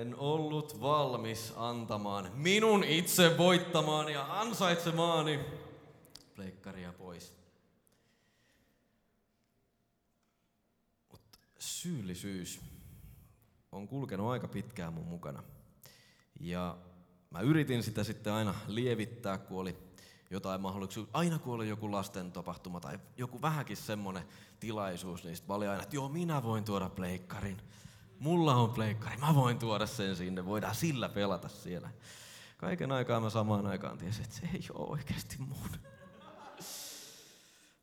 En 0.00 0.14
ollut 0.18 0.80
valmis 0.80 1.52
antamaan 1.56 2.30
minun 2.34 2.84
itse 2.84 3.38
voittamaani 3.38 4.12
ja 4.12 4.40
ansaitsemaani 4.40 5.40
pleikkaria 6.34 6.92
pois. 6.92 7.34
Mutta 11.10 11.38
syyllisyys 11.58 12.60
on 13.72 13.88
kulkenut 13.88 14.30
aika 14.30 14.48
pitkään 14.48 14.92
mun 14.92 15.06
mukana. 15.06 15.42
Ja 16.40 16.78
mä 17.30 17.40
yritin 17.40 17.82
sitä 17.82 18.04
sitten 18.04 18.32
aina 18.32 18.54
lievittää, 18.66 19.38
kun 19.38 19.60
oli 19.60 19.76
jotain 20.30 20.60
mahdollisuuksia. 20.60 21.10
Aina 21.12 21.38
kun 21.38 21.54
oli 21.54 21.68
joku 21.68 21.92
lasten 21.92 22.32
tapahtuma 22.32 22.80
tai 22.80 22.98
joku 23.16 23.42
vähänkin 23.42 23.76
semmoinen 23.76 24.24
tilaisuus, 24.60 25.24
niin 25.24 25.36
sitten 25.36 25.56
oli 25.56 25.66
aina, 25.66 25.82
että 25.82 25.96
joo, 25.96 26.08
minä 26.08 26.42
voin 26.42 26.64
tuoda 26.64 26.88
pleikkarin 26.88 27.62
mulla 28.20 28.54
on 28.54 28.72
pleikkari, 28.72 29.16
mä 29.16 29.34
voin 29.34 29.58
tuoda 29.58 29.86
sen 29.86 30.16
sinne, 30.16 30.46
voidaan 30.46 30.74
sillä 30.74 31.08
pelata 31.08 31.48
siellä. 31.48 31.90
Kaiken 32.56 32.92
aikaa 32.92 33.20
mä 33.20 33.30
samaan 33.30 33.66
aikaan 33.66 33.98
tiesin, 33.98 34.24
että 34.24 34.36
se 34.36 34.48
ei 34.54 34.66
ole 34.74 34.90
oikeasti 34.90 35.36
mun. 35.38 35.70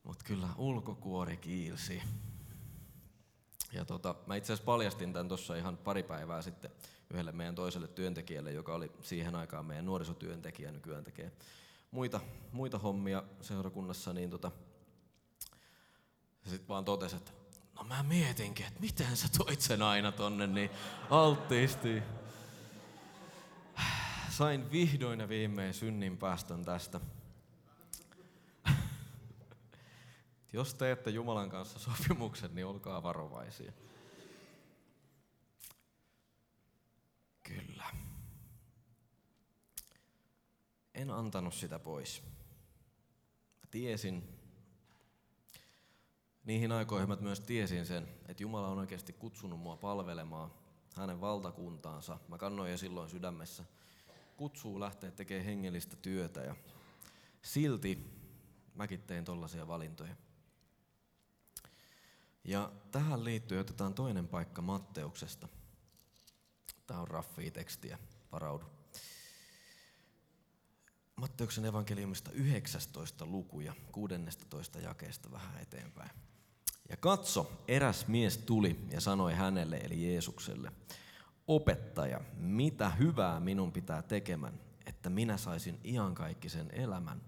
Mutta 0.03 0.25
kyllä 0.25 0.49
ulkokuori 0.57 1.37
kiilsi. 1.37 2.01
Ja 3.73 3.85
tota, 3.85 4.15
mä 4.25 4.35
itse 4.35 4.53
asiassa 4.53 4.65
paljastin 4.65 5.13
tämän 5.13 5.27
tuossa 5.27 5.55
ihan 5.55 5.77
pari 5.77 6.03
päivää 6.03 6.41
sitten 6.41 6.71
yhdelle 7.09 7.31
meidän 7.31 7.55
toiselle 7.55 7.87
työntekijälle, 7.87 8.51
joka 8.51 8.75
oli 8.75 8.91
siihen 9.01 9.35
aikaan 9.35 9.65
meidän 9.65 9.85
nuorisotyöntekijä, 9.85 10.71
nykyään 10.71 11.03
tekee 11.03 11.31
muita, 11.91 12.19
muita 12.51 12.77
hommia 12.77 13.23
seurakunnassa, 13.41 14.13
niin 14.13 14.29
tota, 14.29 14.51
sitten 16.45 16.67
vaan 16.67 16.85
totesi, 16.85 17.15
että 17.15 17.31
No 17.77 17.83
mä 17.83 18.03
mietinkin, 18.03 18.65
että 18.65 18.79
miten 18.79 19.17
sä 19.17 19.27
toit 19.37 19.61
sen 19.61 19.81
aina 19.81 20.11
tonne 20.11 20.47
niin 20.47 20.69
alttiisti. 21.09 22.03
sain 24.29 24.71
vihdoin 24.71 25.19
ja 25.19 25.29
viimein 25.29 25.73
synnin 25.73 26.17
päästön 26.17 26.65
tästä. 26.65 26.99
Jos 30.53 30.73
teette 30.73 31.09
Jumalan 31.09 31.49
kanssa 31.49 31.79
sopimukset, 31.79 32.53
niin 32.53 32.65
olkaa 32.65 33.03
varovaisia. 33.03 33.71
Kyllä. 37.43 37.85
En 40.93 41.11
antanut 41.11 41.53
sitä 41.53 41.79
pois. 41.79 42.23
Tiesin, 43.71 44.36
niihin 46.47 46.71
aikoihin 46.71 47.09
mä 47.09 47.17
myös 47.19 47.39
tiesin 47.41 47.85
sen, 47.85 48.07
että 48.27 48.43
Jumala 48.43 48.67
on 48.67 48.79
oikeasti 48.79 49.13
kutsunut 49.13 49.59
mua 49.59 49.77
palvelemaan 49.77 50.51
hänen 50.95 51.21
valtakuntaansa. 51.21 52.19
Mä 52.27 52.37
kannoin 52.37 52.71
jo 52.71 52.77
silloin 52.77 53.09
sydämessä 53.09 53.65
kutsuu 54.37 54.79
lähteä 54.79 55.11
tekemään 55.11 55.45
hengellistä 55.45 55.95
työtä 55.95 56.41
ja 56.41 56.55
silti 57.41 57.99
mäkin 58.75 59.01
tein 59.01 59.25
tollaisia 59.25 59.67
valintoja. 59.67 60.15
Ja 62.43 62.71
tähän 62.91 63.23
liittyy 63.23 63.59
otetaan 63.59 63.93
toinen 63.93 64.27
paikka 64.27 64.61
Matteuksesta. 64.61 65.47
Tämä 66.87 66.99
on 66.99 67.07
raffia 67.07 67.51
tekstiä, 67.51 67.99
varaudu. 68.31 68.65
Matteuksen 71.15 71.65
evankeliumista 71.65 72.31
19 72.31 73.25
lukuja, 73.25 73.73
16 73.91 74.79
jakeesta 74.79 75.31
vähän 75.31 75.61
eteenpäin. 75.61 76.09
Ja 76.89 76.97
katso, 76.97 77.51
eräs 77.67 78.07
mies 78.07 78.37
tuli 78.37 78.79
ja 78.91 79.01
sanoi 79.01 79.33
hänelle, 79.33 79.77
eli 79.77 80.11
Jeesukselle, 80.11 80.71
opettaja, 81.47 82.21
mitä 82.37 82.89
hyvää 82.89 83.39
minun 83.39 83.71
pitää 83.71 84.01
tekemään, 84.01 84.59
että 84.85 85.09
minä 85.09 85.37
saisin 85.37 85.79
iankaikkisen 85.83 86.69
elämän? 86.71 87.21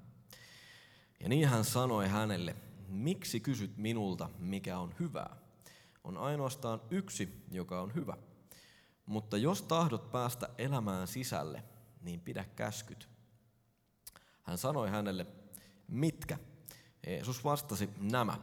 Ja 1.20 1.30
niin 1.30 1.48
hän 1.48 1.66
sanoi 1.66 2.08
hänelle, 2.08 2.56
miksi 2.88 3.40
kysyt 3.40 3.78
minulta, 3.78 4.30
mikä 4.40 4.80
on 4.80 4.96
hyvää? 5.00 5.36
On 6.04 6.18
ainoastaan 6.18 6.82
yksi, 6.92 7.46
joka 7.52 7.82
on 7.82 7.96
hyvä. 7.96 8.18
Mutta 9.06 9.38
jos 9.38 9.62
tahdot 9.62 10.12
päästä 10.12 10.50
elämään 10.58 11.08
sisälle, 11.08 11.64
niin 12.02 12.20
pidä 12.20 12.46
käskyt. 12.56 13.10
Hän 14.44 14.58
sanoi 14.58 14.90
hänelle, 14.90 15.28
mitkä? 15.88 16.38
Jeesus 17.08 17.44
vastasi, 17.44 17.90
nämä. 18.02 18.38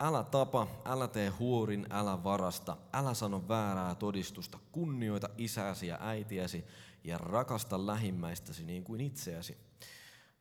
Älä 0.00 0.24
tapa, 0.24 0.66
älä 0.84 1.08
tee 1.08 1.28
huorin, 1.28 1.86
älä 1.90 2.24
varasta, 2.24 2.76
älä 2.92 3.14
sano 3.14 3.48
väärää 3.48 3.94
todistusta, 3.94 4.58
kunnioita 4.72 5.28
isäsi 5.38 5.86
ja 5.86 5.98
äitiäsi 6.00 6.64
ja 7.04 7.18
rakasta 7.18 7.86
lähimmäistäsi 7.86 8.64
niin 8.64 8.84
kuin 8.84 9.00
itseäsi. 9.00 9.56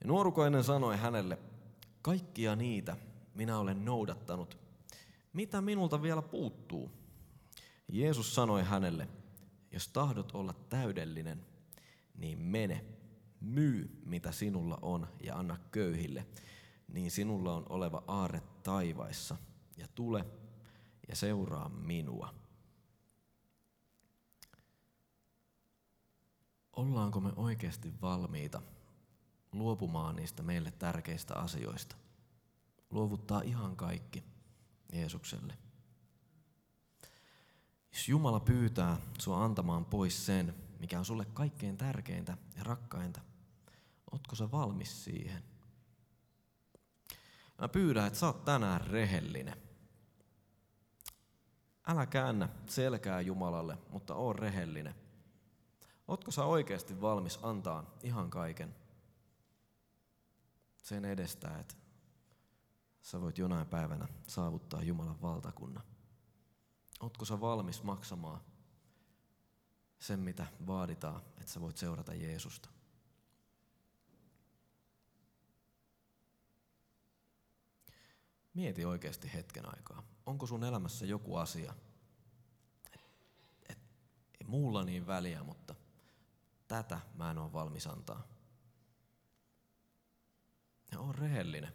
Ja 0.01 0.07
nuorukoinen 0.07 0.63
sanoi 0.63 0.97
hänelle, 0.97 1.37
kaikkia 2.01 2.55
niitä 2.55 2.97
minä 3.35 3.59
olen 3.59 3.85
noudattanut. 3.85 4.57
Mitä 5.33 5.61
minulta 5.61 6.01
vielä 6.01 6.21
puuttuu? 6.21 6.91
Jeesus 7.87 8.35
sanoi 8.35 8.63
hänelle, 8.63 9.07
jos 9.71 9.87
tahdot 9.87 10.31
olla 10.31 10.53
täydellinen, 10.69 11.45
niin 12.15 12.39
mene, 12.39 12.85
myy 13.41 14.01
mitä 14.05 14.31
sinulla 14.31 14.79
on 14.81 15.07
ja 15.23 15.35
anna 15.35 15.57
köyhille, 15.71 16.25
niin 16.87 17.11
sinulla 17.11 17.53
on 17.53 17.65
oleva 17.69 18.03
aare 18.07 18.41
taivaissa, 18.67 19.37
ja 19.77 19.87
tule 19.95 20.25
ja 21.09 21.15
seuraa 21.15 21.69
minua. 21.69 22.33
Ollaanko 26.73 27.19
me 27.19 27.31
oikeasti 27.35 27.93
valmiita 28.01 28.61
luopumaan 29.51 30.15
niistä 30.15 30.43
meille 30.43 30.71
tärkeistä 30.71 31.35
asioista? 31.35 31.95
Luovuttaa 32.89 33.41
ihan 33.41 33.75
kaikki 33.75 34.23
Jeesukselle. 34.93 35.57
Jos 37.93 38.09
Jumala 38.09 38.39
pyytää 38.39 38.97
sua 39.19 39.43
antamaan 39.43 39.85
pois 39.85 40.25
sen, 40.25 40.55
mikä 40.79 40.99
on 40.99 41.05
sulle 41.05 41.25
kaikkein 41.25 41.77
tärkeintä 41.77 42.37
ja 42.55 42.63
rakkainta, 42.63 43.21
ootko 44.11 44.35
sä 44.35 44.51
valmis 44.51 45.03
siihen? 45.03 45.56
Mä 47.61 47.67
pyydän, 47.67 48.07
että 48.07 48.19
sä 48.19 48.25
oot 48.25 48.45
tänään 48.45 48.81
rehellinen. 48.81 49.61
Älä 51.87 52.05
käännä 52.05 52.49
selkää 52.65 53.21
Jumalalle, 53.21 53.77
mutta 53.89 54.15
oo 54.15 54.33
rehellinen. 54.33 54.95
Ootko 56.07 56.31
sä 56.31 56.45
oikeasti 56.45 57.01
valmis 57.01 57.39
antaa 57.43 57.97
ihan 58.03 58.29
kaiken 58.29 58.75
sen 60.83 61.05
edestä, 61.05 61.59
että 61.59 61.75
sä 63.01 63.21
voit 63.21 63.37
jonain 63.37 63.67
päivänä 63.67 64.07
saavuttaa 64.27 64.83
Jumalan 64.83 65.21
valtakunnan? 65.21 65.83
Ootko 66.99 67.25
sä 67.25 67.41
valmis 67.41 67.83
maksamaan 67.83 68.41
sen, 69.99 70.19
mitä 70.19 70.47
vaaditaan, 70.67 71.21
että 71.37 71.51
sä 71.51 71.61
voit 71.61 71.77
seurata 71.77 72.13
Jeesusta? 72.13 72.69
Mieti 78.57 78.85
oikeasti 78.85 79.33
hetken 79.33 79.65
aikaa. 79.75 80.03
Onko 80.25 80.47
sun 80.47 80.63
elämässä 80.63 81.05
joku 81.05 81.35
asia, 81.35 81.73
et, 82.93 83.01
et, 83.69 83.77
ei 84.41 84.47
muulla 84.47 84.83
niin 84.83 85.07
väliä, 85.07 85.43
mutta 85.43 85.75
tätä 86.67 86.99
mä 87.15 87.31
en 87.31 87.37
ole 87.37 87.53
valmis 87.53 87.87
antaa. 87.87 88.27
Ja 90.91 90.99
on 90.99 91.15
rehellinen. 91.15 91.73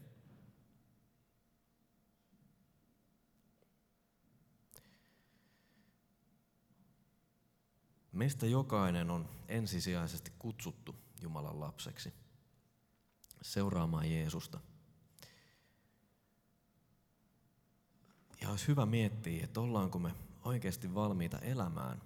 Meistä 8.13 8.47
jokainen 8.47 9.11
on 9.11 9.29
ensisijaisesti 9.49 10.33
kutsuttu 10.39 10.97
Jumalan 11.21 11.61
lapseksi 11.61 12.15
seuraamaan 13.43 14.11
Jeesusta– 14.11 14.61
Ja 18.43 18.51
olisi 18.51 18.69
hyvä 18.69 18.87
miettiä, 18.87 19.45
että 19.45 19.61
ollaanko 19.61 19.99
me 19.99 20.15
oikeasti 20.45 20.95
valmiita 20.95 21.39
elämään 21.39 22.03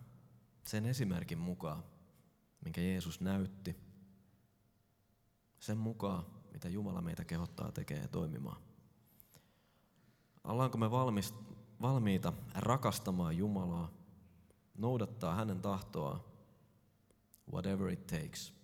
sen 0.64 0.86
esimerkin 0.86 1.38
mukaan, 1.38 1.84
minkä 2.64 2.80
Jeesus 2.80 3.20
näytti, 3.20 3.76
sen 5.60 5.78
mukaan, 5.78 6.26
mitä 6.52 6.68
Jumala 6.68 7.02
meitä 7.02 7.24
kehottaa 7.24 7.72
tekemään 7.72 8.04
ja 8.04 8.08
toimimaan. 8.08 8.62
Ollaanko 10.44 10.78
me 10.78 10.90
valmis, 10.90 11.34
valmiita 11.80 12.32
rakastamaan 12.54 13.36
Jumalaa, 13.36 13.92
noudattaa 14.78 15.34
hänen 15.34 15.60
tahtoa, 15.60 16.24
whatever 17.52 17.88
it 17.88 18.06
takes. 18.06 18.54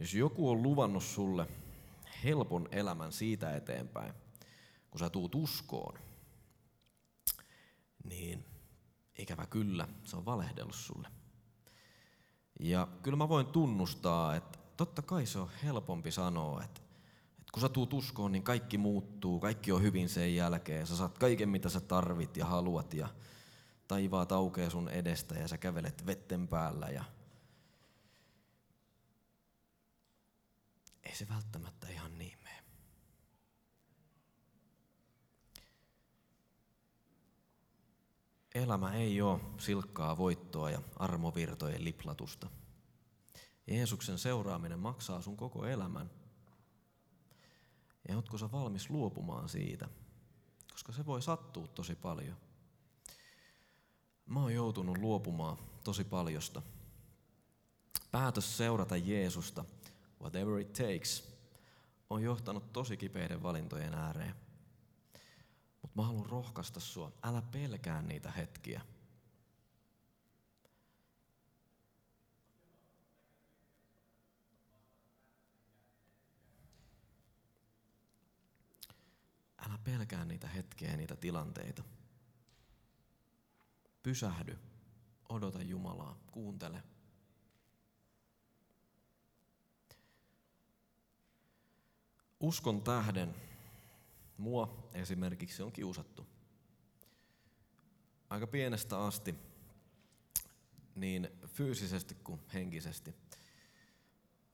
Jos 0.00 0.14
joku 0.14 0.50
on 0.50 0.62
luvannut 0.62 1.02
sulle 1.02 1.46
helpon 2.24 2.68
elämän 2.70 3.12
siitä 3.12 3.56
eteenpäin, 3.56 4.14
kun 4.90 4.98
sä 4.98 5.10
tuut 5.10 5.34
uskoon, 5.34 5.98
niin 8.04 8.44
ikävä 9.18 9.46
kyllä, 9.46 9.88
se 10.04 10.16
on 10.16 10.24
valehdellut 10.24 10.74
sulle. 10.74 11.08
Ja 12.60 12.88
kyllä 13.02 13.16
mä 13.16 13.28
voin 13.28 13.46
tunnustaa, 13.46 14.36
että 14.36 14.58
totta 14.76 15.02
kai 15.02 15.26
se 15.26 15.38
on 15.38 15.50
helpompi 15.64 16.10
sanoa, 16.10 16.64
että, 16.64 16.80
että 17.30 17.52
kun 17.52 17.60
sä 17.60 17.68
tuut 17.68 17.92
uskoon, 17.92 18.32
niin 18.32 18.42
kaikki 18.42 18.78
muuttuu, 18.78 19.40
kaikki 19.40 19.72
on 19.72 19.82
hyvin 19.82 20.08
sen 20.08 20.36
jälkeen. 20.36 20.86
Sä 20.86 20.96
saat 20.96 21.18
kaiken, 21.18 21.48
mitä 21.48 21.68
sä 21.68 21.80
tarvit 21.80 22.36
ja 22.36 22.46
haluat 22.46 22.94
ja 22.94 23.08
taivaat 23.88 24.32
aukeaa 24.32 24.70
sun 24.70 24.88
edestä 24.88 25.34
ja 25.34 25.48
sä 25.48 25.58
kävelet 25.58 26.06
vetten 26.06 26.48
päällä 26.48 26.88
ja 26.88 27.04
ei 31.06 31.14
se 31.14 31.28
välttämättä 31.28 31.88
ihan 31.88 32.18
niin 32.18 32.38
mene. 32.42 32.64
Elämä 38.54 38.94
ei 38.94 39.22
ole 39.22 39.40
silkkaa 39.58 40.16
voittoa 40.16 40.70
ja 40.70 40.82
armovirtojen 40.96 41.84
liplatusta. 41.84 42.50
Jeesuksen 43.66 44.18
seuraaminen 44.18 44.78
maksaa 44.78 45.22
sun 45.22 45.36
koko 45.36 45.66
elämän. 45.66 46.10
Ja 48.08 48.16
ootko 48.16 48.38
sä 48.38 48.52
valmis 48.52 48.90
luopumaan 48.90 49.48
siitä? 49.48 49.88
Koska 50.72 50.92
se 50.92 51.06
voi 51.06 51.22
sattua 51.22 51.66
tosi 51.66 51.94
paljon. 51.94 52.36
Mä 54.26 54.40
oon 54.40 54.54
joutunut 54.54 54.98
luopumaan 54.98 55.58
tosi 55.84 56.04
paljosta. 56.04 56.62
Päätös 58.10 58.56
seurata 58.56 58.96
Jeesusta– 58.96 59.64
whatever 60.20 60.58
it 60.58 60.72
takes, 60.72 61.36
on 62.10 62.22
johtanut 62.22 62.72
tosi 62.72 62.96
kipeiden 62.96 63.42
valintojen 63.42 63.94
ääreen. 63.94 64.34
Mutta 65.82 66.02
mä 66.02 66.06
haluan 66.06 66.26
rohkaista 66.26 66.80
sua, 66.80 67.12
älä 67.22 67.42
pelkää 67.42 68.02
niitä 68.02 68.30
hetkiä. 68.30 68.80
Älä 79.68 79.78
pelkää 79.84 80.24
niitä 80.24 80.48
hetkiä 80.48 80.90
ja 80.90 80.96
niitä 80.96 81.16
tilanteita. 81.16 81.82
Pysähdy, 84.02 84.58
odota 85.28 85.62
Jumalaa, 85.62 86.18
kuuntele, 86.32 86.82
Uskon 92.46 92.82
tähden 92.82 93.34
mua 94.36 94.88
esimerkiksi 94.94 95.62
on 95.62 95.72
kiusattu. 95.72 96.26
Aika 98.30 98.46
pienestä 98.46 99.04
asti, 99.04 99.34
niin 100.94 101.28
fyysisesti 101.46 102.14
kuin 102.14 102.40
henkisesti. 102.54 103.14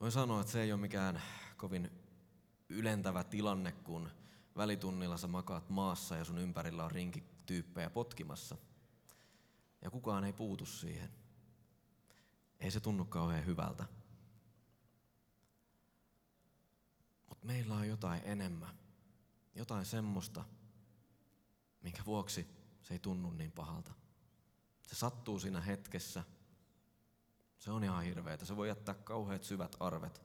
Voin 0.00 0.12
sanoa, 0.12 0.40
että 0.40 0.52
se 0.52 0.62
ei 0.62 0.72
ole 0.72 0.81
mikään 0.81 1.22
kovin 1.57 1.90
ylentävä 2.68 3.24
tilanne, 3.24 3.72
kun 3.72 4.11
välitunnilla 4.57 5.16
sä 5.16 5.28
makaat 5.28 5.70
maassa 5.70 6.16
ja 6.16 6.24
sun 6.24 6.38
ympärillä 6.38 6.85
on 6.85 6.90
rinkityyppejä 6.90 7.90
potkimassa. 7.90 8.57
Ja 9.83 9.90
kukaan 9.90 10.24
ei 10.24 10.33
puutu 10.33 10.66
siihen. 10.66 11.11
Ei 12.61 12.70
se 12.70 12.81
tunnu 12.81 13.05
kauhean 13.05 13.46
hyvältä. 13.46 13.85
Mutta 17.33 17.47
meillä 17.47 17.75
on 17.75 17.88
jotain 17.88 18.23
enemmän. 18.25 18.79
Jotain 19.55 19.87
semmoista, 19.87 20.45
minkä 21.83 22.03
vuoksi 22.07 22.47
se 22.83 22.95
ei 22.95 22.99
tunnu 22.99 23.31
niin 23.31 23.53
pahalta. 23.53 23.92
Se 24.87 24.95
sattuu 24.95 25.38
siinä 25.38 25.61
hetkessä. 25.61 26.25
Se 27.59 27.71
on 27.71 27.85
ihan 27.85 28.05
hirveetä. 28.05 28.45
Se 28.45 28.57
voi 28.57 28.68
jättää 28.68 28.95
kauheat 28.95 29.45
syvät 29.45 29.77
arvet. 29.81 30.23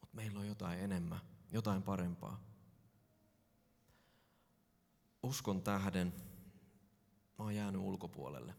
Mutta 0.00 0.16
meillä 0.16 0.40
on 0.40 0.46
jotain 0.46 0.80
enemmän, 0.80 1.20
jotain 1.52 1.82
parempaa. 1.82 2.40
Uskon 5.22 5.62
tähden 5.62 6.12
mä 7.38 7.44
oon 7.44 7.54
jäänyt 7.54 7.80
ulkopuolelle. 7.80 8.54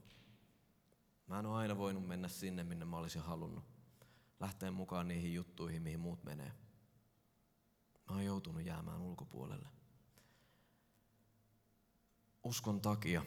Mä 1.28 1.40
en 1.40 1.46
ole 1.46 1.58
aina 1.58 1.78
voinut 1.78 2.08
mennä 2.08 2.28
sinne, 2.28 2.64
minne 2.64 2.86
mä 2.86 2.98
olisin 2.98 3.22
halunnut. 3.22 3.64
Lähteä 4.40 4.72
mukaan 4.72 5.08
niihin 5.08 5.34
juttuihin, 5.34 5.82
mihin 5.82 6.00
muut 6.00 6.24
menee. 6.24 6.52
Mä 8.12 8.16
oon 8.16 8.26
joutunut 8.26 8.66
jäämään 8.66 9.02
ulkopuolelle. 9.02 9.70
Uskon 12.44 12.82
takia 12.82 13.26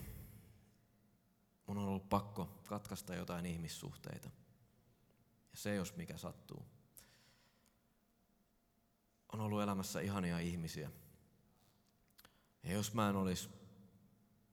mun 1.66 1.78
on 1.78 1.84
ollut 1.84 2.08
pakko 2.08 2.62
katkaista 2.66 3.14
jotain 3.14 3.46
ihmissuhteita. 3.46 4.30
Ja 5.52 5.58
se 5.58 5.74
jos 5.74 5.96
mikä 5.96 6.18
sattuu. 6.18 6.66
On 9.32 9.40
ollut 9.40 9.62
elämässä 9.62 10.00
ihania 10.00 10.38
ihmisiä. 10.38 10.90
Ja 12.62 12.72
jos 12.72 12.94
mä 12.94 13.08
en 13.08 13.16
olisi 13.16 13.48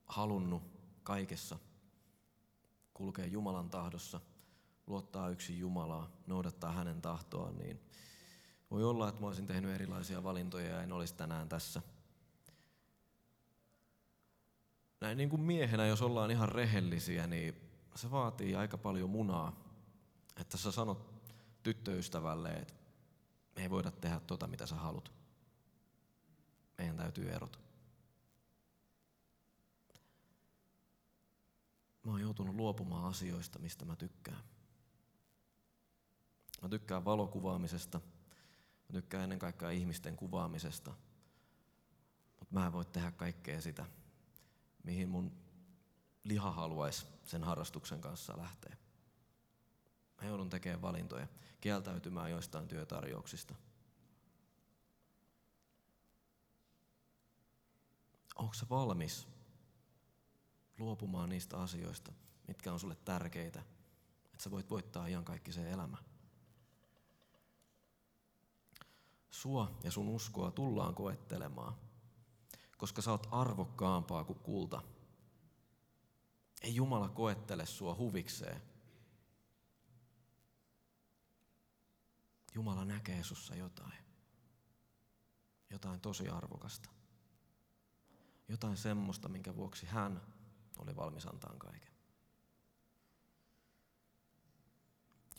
halunnut 0.06 0.64
kaikessa 1.04 1.60
kulkea 2.94 3.26
Jumalan 3.26 3.70
tahdossa, 3.70 4.22
luottaa 4.88 5.30
yksin 5.30 5.60
Jumalaa, 5.60 6.12
noudattaa 6.28 6.72
hänen 6.72 7.02
tahtoaan, 7.02 7.58
niin 7.58 7.82
voi 8.72 8.84
olla, 8.84 9.10
että 9.10 9.22
mä 9.22 9.28
olisin 9.28 9.48
tehnyt 9.48 9.76
erilaisia 9.76 10.24
valintoja 10.24 10.68
ja 10.68 10.84
en 10.84 10.92
olisi 10.94 11.16
tänään 11.16 11.50
tässä. 11.50 11.82
Näin 15.02 15.18
niin 15.18 15.30
kuin 15.30 15.42
miehenä, 15.42 15.88
jos 15.88 16.02
ollaan 16.02 16.32
ihan 16.32 16.50
rehellisiä, 16.50 17.28
niin 17.28 17.56
se 17.96 18.12
vaatii 18.12 18.56
aika 18.56 18.78
paljon 18.78 19.10
munaa, 19.10 19.64
että 20.38 20.58
sä 20.58 20.72
sanot 20.72 21.24
tyttöystävälle, 21.64 22.50
että 22.54 22.74
me 23.56 23.62
ei 23.62 23.70
voida 23.70 23.92
tehdä 23.92 24.20
tota, 24.20 24.48
mitä 24.48 24.66
sä 24.66 24.76
haluat. 24.76 25.12
Meidän 26.78 26.98
täytyy 26.98 27.32
erota. 27.32 27.60
Mä 32.04 32.12
oon 32.12 32.22
joutunut 32.22 32.56
luopumaan 32.56 33.06
asioista, 33.06 33.60
mistä 33.60 33.86
mä 33.86 33.96
tykkään. 33.96 34.44
Mä 36.62 36.70
tykkään 36.70 37.06
valokuvaamisesta. 37.06 38.02
Mä 38.92 38.94
tykkään 38.94 39.24
ennen 39.24 39.40
kaikkea 39.40 39.70
ihmisten 39.70 40.16
kuvaamisesta. 40.16 40.94
Mutta 42.40 42.54
mä 42.54 42.66
en 42.66 42.74
voi 42.74 42.86
tehdä 42.86 43.12
kaikkea 43.12 43.62
sitä, 43.62 43.86
mihin 44.84 45.10
mun 45.10 45.32
liha 46.24 46.52
haluaisi 46.52 47.06
sen 47.24 47.44
harrastuksen 47.44 48.02
kanssa 48.02 48.38
lähteä. 48.38 48.78
Mä 50.22 50.28
joudun 50.28 50.50
tekemään 50.50 50.82
valintoja, 50.82 51.28
kieltäytymään 51.62 52.32
joistain 52.32 52.68
työtarjouksista. 52.68 53.56
Onko 58.36 58.54
se 58.54 58.70
valmis 58.70 59.28
luopumaan 60.80 61.30
niistä 61.30 61.58
asioista, 61.58 62.12
mitkä 62.48 62.74
on 62.74 62.80
sulle 62.80 62.96
tärkeitä, 62.96 63.64
että 64.26 64.44
sä 64.44 64.52
voit 64.52 64.70
voittaa 64.70 65.08
ihan 65.08 65.26
kaikki 65.26 65.52
se 65.52 65.72
elämä. 65.72 65.98
Sua 69.32 69.80
ja 69.84 69.92
sun 69.92 70.10
uskoa 70.10 70.52
tullaan 70.52 70.96
koettelemaan, 70.96 71.76
koska 72.78 73.02
sä 73.02 73.12
oot 73.12 73.28
arvokkaampaa 73.32 74.24
kuin 74.24 74.40
kulta. 74.40 74.82
Ei 76.62 76.76
Jumala 76.76 77.10
koettele 77.10 77.66
sua 77.66 77.96
huvikseen. 77.96 78.62
Jumala 82.56 82.86
näkee 82.86 83.24
sussa 83.24 83.56
jotain. 83.56 84.04
Jotain 85.70 86.02
tosi 86.02 86.30
arvokasta. 86.30 86.90
Jotain 88.48 88.78
semmoista, 88.78 89.30
minkä 89.30 89.56
vuoksi 89.56 89.86
hän 89.86 90.22
oli 90.78 90.96
valmis 90.96 91.26
antaa 91.26 91.56
kaiken. 91.58 91.92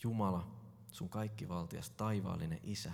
Jumala, 0.03 0.47
sun 0.91 1.09
kaikkivaltias 1.09 1.89
taivaallinen 1.89 2.59
isä, 2.63 2.93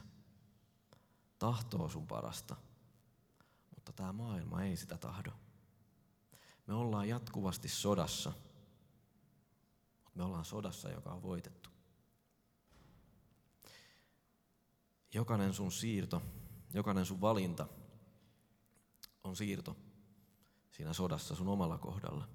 tahtoo 1.40 1.90
sun 1.90 2.08
parasta, 2.08 2.56
mutta 3.76 3.94
tämä 3.94 4.14
maailma 4.14 4.64
ei 4.64 4.78
sitä 4.78 4.98
tahdo. 4.98 5.32
Me 6.68 6.74
ollaan 6.74 7.10
jatkuvasti 7.10 7.68
sodassa, 7.68 8.34
mutta 10.04 10.18
me 10.18 10.24
ollaan 10.24 10.46
sodassa, 10.46 10.90
joka 10.90 11.12
on 11.12 11.22
voitettu. 11.22 11.70
Jokainen 15.14 15.54
sun 15.54 15.72
siirto, 15.72 16.22
jokainen 16.74 17.06
sun 17.06 17.22
valinta 17.22 17.68
on 19.24 19.36
siirto 19.36 19.76
siinä 20.72 20.94
sodassa 20.94 21.36
sun 21.36 21.48
omalla 21.48 21.78
kohdalla. 21.78 22.28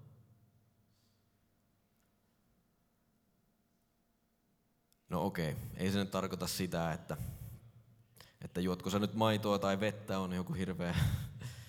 No 5.08 5.26
okei, 5.26 5.56
ei 5.76 5.92
se 5.92 5.98
nyt 5.98 6.10
tarkoita 6.10 6.46
sitä, 6.46 6.92
että, 6.92 7.16
että 8.44 8.60
juotko 8.60 8.90
sä 8.90 8.98
nyt 8.98 9.14
maitoa 9.14 9.58
tai 9.58 9.80
vettä 9.80 10.18
on 10.18 10.32
joku 10.32 10.52
hirveä 10.52 10.94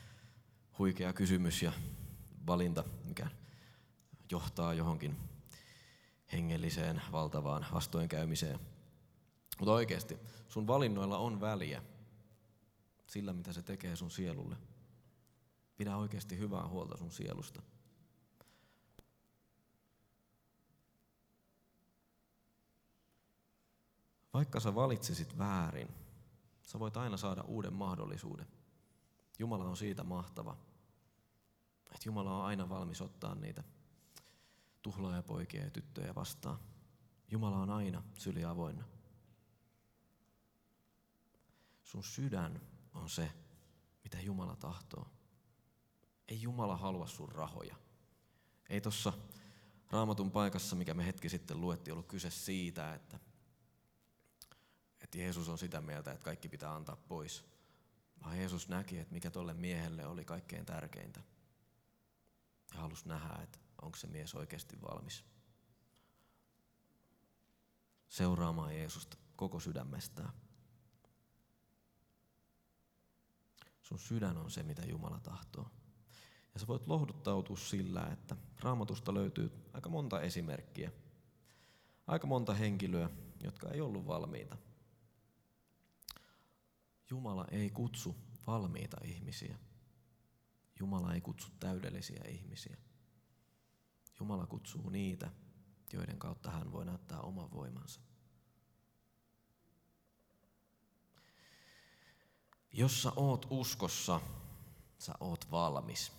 huikea 0.80 1.14
kysymys 1.14 1.62
ja 1.62 1.72
valinta, 2.48 2.84
mikä 3.04 3.28
johtaa 4.32 4.74
johonkin 4.74 5.18
hengelliseen 6.32 7.02
valtavaan 7.12 7.66
vastoinkäymiseen. 7.74 8.60
Mutta 9.60 9.74
oikeasti, 9.74 10.18
sun 10.50 10.68
valinnoilla 10.68 11.18
on 11.18 11.42
väliä 11.42 11.84
sillä, 13.08 13.34
mitä 13.34 13.54
se 13.54 13.62
tekee 13.62 13.96
sun 13.96 14.12
sielulle. 14.12 14.56
Pidä 15.78 15.98
oikeasti 15.98 16.38
hyvää 16.38 16.68
huolta 16.68 16.98
sun 16.98 17.12
sielusta. 17.12 17.62
Vaikka 24.34 24.60
sä 24.60 24.76
valitsisit 24.76 25.38
väärin, 25.38 26.05
sä 26.66 26.80
voit 26.80 26.98
aina 26.98 27.18
saada 27.18 27.42
uuden 27.42 27.74
mahdollisuuden. 27.74 28.48
Jumala 29.40 29.66
on 29.66 29.78
siitä 29.78 30.04
mahtava, 30.04 30.58
että 31.86 32.06
Jumala 32.06 32.38
on 32.38 32.46
aina 32.46 32.70
valmis 32.70 33.02
ottaa 33.02 33.36
niitä 33.36 33.64
tuhlaajapoikia 34.82 35.64
ja 35.64 35.70
tyttöjä 35.70 36.16
vastaan. 36.16 36.60
Jumala 37.32 37.58
on 37.58 37.70
aina 37.70 38.04
syli 38.18 38.46
avoinna. 38.46 38.84
Sun 41.84 42.04
sydän 42.04 42.62
on 42.94 43.10
se, 43.10 43.32
mitä 44.04 44.22
Jumala 44.22 44.56
tahtoo. 44.56 45.08
Ei 46.28 46.42
Jumala 46.42 46.78
halua 46.78 47.08
sun 47.08 47.32
rahoja. 47.32 47.76
Ei 48.70 48.82
tuossa 48.82 49.14
raamatun 49.92 50.32
paikassa, 50.32 50.76
mikä 50.76 50.94
me 50.94 51.06
hetki 51.06 51.30
sitten 51.30 51.62
luettiin, 51.62 51.94
ollut 51.94 52.08
kyse 52.08 52.30
siitä, 52.30 52.94
että 52.94 53.20
että 55.16 55.24
Jeesus 55.24 55.50
on 55.50 55.58
sitä 55.58 55.82
mieltä, 55.82 56.12
että 56.12 56.24
kaikki 56.24 56.50
pitää 56.50 56.76
antaa 56.76 56.96
pois. 56.96 57.46
Vaan 58.24 58.38
Jeesus 58.38 58.70
näki, 58.70 59.00
että 59.00 59.14
mikä 59.14 59.32
tolle 59.32 59.54
miehelle 59.54 60.06
oli 60.06 60.26
kaikkein 60.26 60.66
tärkeintä. 60.66 61.22
Ja 62.74 62.80
halusi 62.80 63.08
nähdä, 63.08 63.44
että 63.44 63.60
onko 63.82 63.98
se 63.98 64.08
mies 64.08 64.36
oikeasti 64.36 64.82
valmis 64.82 65.24
seuraamaan 68.08 68.78
Jeesusta 68.78 69.18
koko 69.36 69.60
sydämestään. 69.60 70.34
Sun 73.82 74.00
sydän 74.00 74.38
on 74.38 74.52
se, 74.52 74.64
mitä 74.64 74.82
Jumala 74.86 75.20
tahtoo. 75.20 75.72
Ja 76.54 76.60
sä 76.60 76.68
voit 76.68 76.88
lohduttautua 76.88 77.58
sillä, 77.58 78.08
että 78.14 78.36
raamatusta 78.60 79.14
löytyy 79.14 79.52
aika 79.74 79.90
monta 79.90 80.22
esimerkkiä. 80.22 80.92
Aika 82.08 82.28
monta 82.28 82.54
henkilöä, 82.54 83.10
jotka 83.44 83.70
ei 83.70 83.82
ollut 83.82 84.08
valmiita. 84.08 84.58
Jumala 87.10 87.46
ei 87.52 87.70
kutsu 87.70 88.16
valmiita 88.48 88.98
ihmisiä. 89.04 89.58
Jumala 90.80 91.14
ei 91.14 91.22
kutsu 91.22 91.48
täydellisiä 91.60 92.24
ihmisiä. 92.28 92.78
Jumala 94.20 94.48
kutsuu 94.48 94.90
niitä, 94.90 95.32
joiden 95.94 96.20
kautta 96.20 96.52
hän 96.52 96.72
voi 96.72 96.86
näyttää 96.86 97.22
oman 97.22 97.52
voimansa. 97.52 98.02
Jos 102.74 103.04
sä 103.04 103.12
oot 103.16 103.46
uskossa, 103.50 104.22
sä 104.98 105.14
oot 105.20 105.52
valmis. 105.52 106.12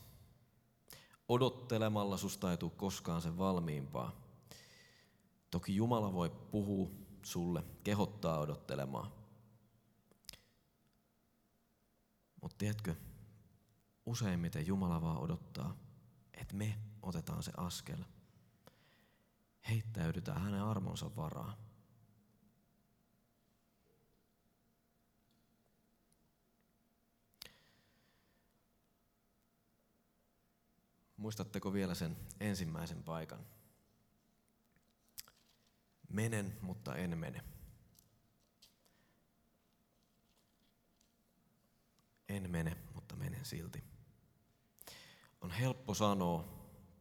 Odottelemalla 1.28 2.16
susta 2.16 2.50
ei 2.50 2.56
tule 2.56 2.72
koskaan 2.76 3.22
sen 3.22 3.38
valmiimpaa. 3.38 4.12
Toki 5.50 5.76
Jumala 5.76 6.12
voi 6.12 6.30
puhua 6.30 6.90
sulle, 7.22 7.64
kehottaa 7.84 8.38
odottelemaan. 8.38 9.25
Mutta 12.42 12.56
tiedätkö, 12.58 12.94
useimmiten 14.06 14.66
Jumala 14.66 15.02
vaan 15.02 15.18
odottaa, 15.18 15.76
että 16.34 16.54
me 16.54 16.78
otetaan 17.02 17.42
se 17.42 17.52
askel. 17.56 18.04
Heittäydytään 19.68 20.42
hänen 20.42 20.62
armonsa 20.62 21.16
varaan. 21.16 21.56
Muistatteko 31.16 31.72
vielä 31.72 31.94
sen 31.94 32.16
ensimmäisen 32.40 33.02
paikan? 33.02 33.46
Menen, 36.08 36.58
mutta 36.60 36.96
en 36.96 37.18
mene. 37.18 37.55
En 42.28 42.50
mene, 42.50 42.76
mutta 42.94 43.16
menen 43.16 43.44
silti. 43.44 43.84
On 45.40 45.50
helppo 45.50 45.94
sanoa 45.94 46.44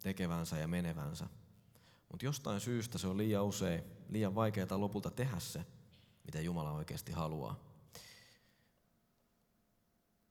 tekevänsä 0.03 0.57
ja 0.57 0.67
menevänsä, 0.67 1.27
mutta 2.11 2.25
jostain 2.25 2.61
syystä 2.61 2.97
se 2.97 3.07
on 3.07 3.17
liian 3.17 3.45
usein, 3.45 3.83
liian 4.09 4.35
vaikeaa 4.35 4.79
lopulta 4.79 5.11
tehdä 5.11 5.39
se, 5.39 5.65
mitä 6.25 6.41
Jumala 6.41 6.71
oikeasti 6.71 7.11
haluaa. 7.11 7.59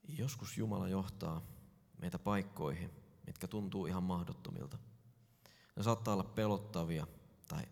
Joskus 0.08 0.58
Jumala 0.58 0.88
johtaa 0.88 1.42
meitä 1.98 2.18
paikkoihin, 2.18 2.90
mitkä 3.26 3.48
tuntuu 3.48 3.86
ihan 3.86 4.02
mahdottomilta. 4.02 4.78
Ne 5.76 5.82
saattaa 5.82 6.14
olla 6.14 6.24
pelottavia 6.24 7.06
tai, 7.48 7.62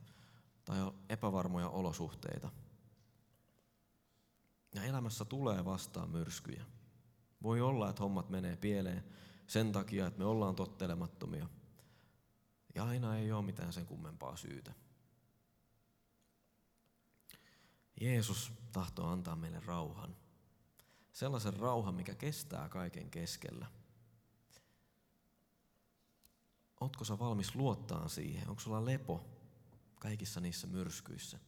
tai 0.64 0.92
epävarmoja 1.08 1.68
olosuhteita. 1.68 2.50
Ja 4.74 4.82
elämässä 4.84 5.24
tulee 5.24 5.64
vastaan 5.64 6.10
myrskyjä. 6.10 6.64
Voi 7.42 7.60
olla, 7.60 7.90
että 7.90 8.02
hommat 8.02 8.30
menee 8.30 8.56
pieleen 8.56 9.04
sen 9.46 9.72
takia, 9.72 10.06
että 10.06 10.18
me 10.18 10.24
ollaan 10.24 10.56
tottelemattomia. 10.56 11.48
Ja 12.74 12.84
aina 12.84 13.16
ei 13.16 13.32
ole 13.32 13.44
mitään 13.44 13.72
sen 13.72 13.86
kummempaa 13.86 14.36
syytä. 14.36 14.72
Jeesus 18.00 18.52
tahtoo 18.72 19.08
antaa 19.08 19.36
meille 19.36 19.60
rauhan. 19.60 20.16
Sellaisen 21.12 21.54
rauhan, 21.54 21.94
mikä 21.94 22.14
kestää 22.14 22.68
kaiken 22.68 23.10
keskellä. 23.10 23.66
Ootko 26.80 27.04
sä 27.04 27.18
valmis 27.18 27.54
luottaa 27.54 28.08
siihen? 28.08 28.48
Onko 28.48 28.60
sulla 28.60 28.84
lepo 28.84 29.24
kaikissa 29.94 30.40
niissä 30.40 30.66
myrskyissä, 30.66 31.38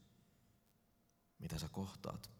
mitä 1.38 1.58
sä 1.58 1.68
kohtaat? 1.68 2.30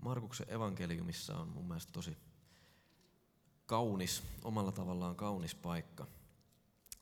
Markuksen 0.00 0.50
evankeliumissa 0.50 1.36
on 1.36 1.48
mun 1.48 1.68
mielestä 1.68 1.92
tosi 1.92 2.16
kaunis, 3.66 4.22
omalla 4.44 4.72
tavallaan 4.72 5.16
kaunis 5.16 5.54
paikka 5.54 6.06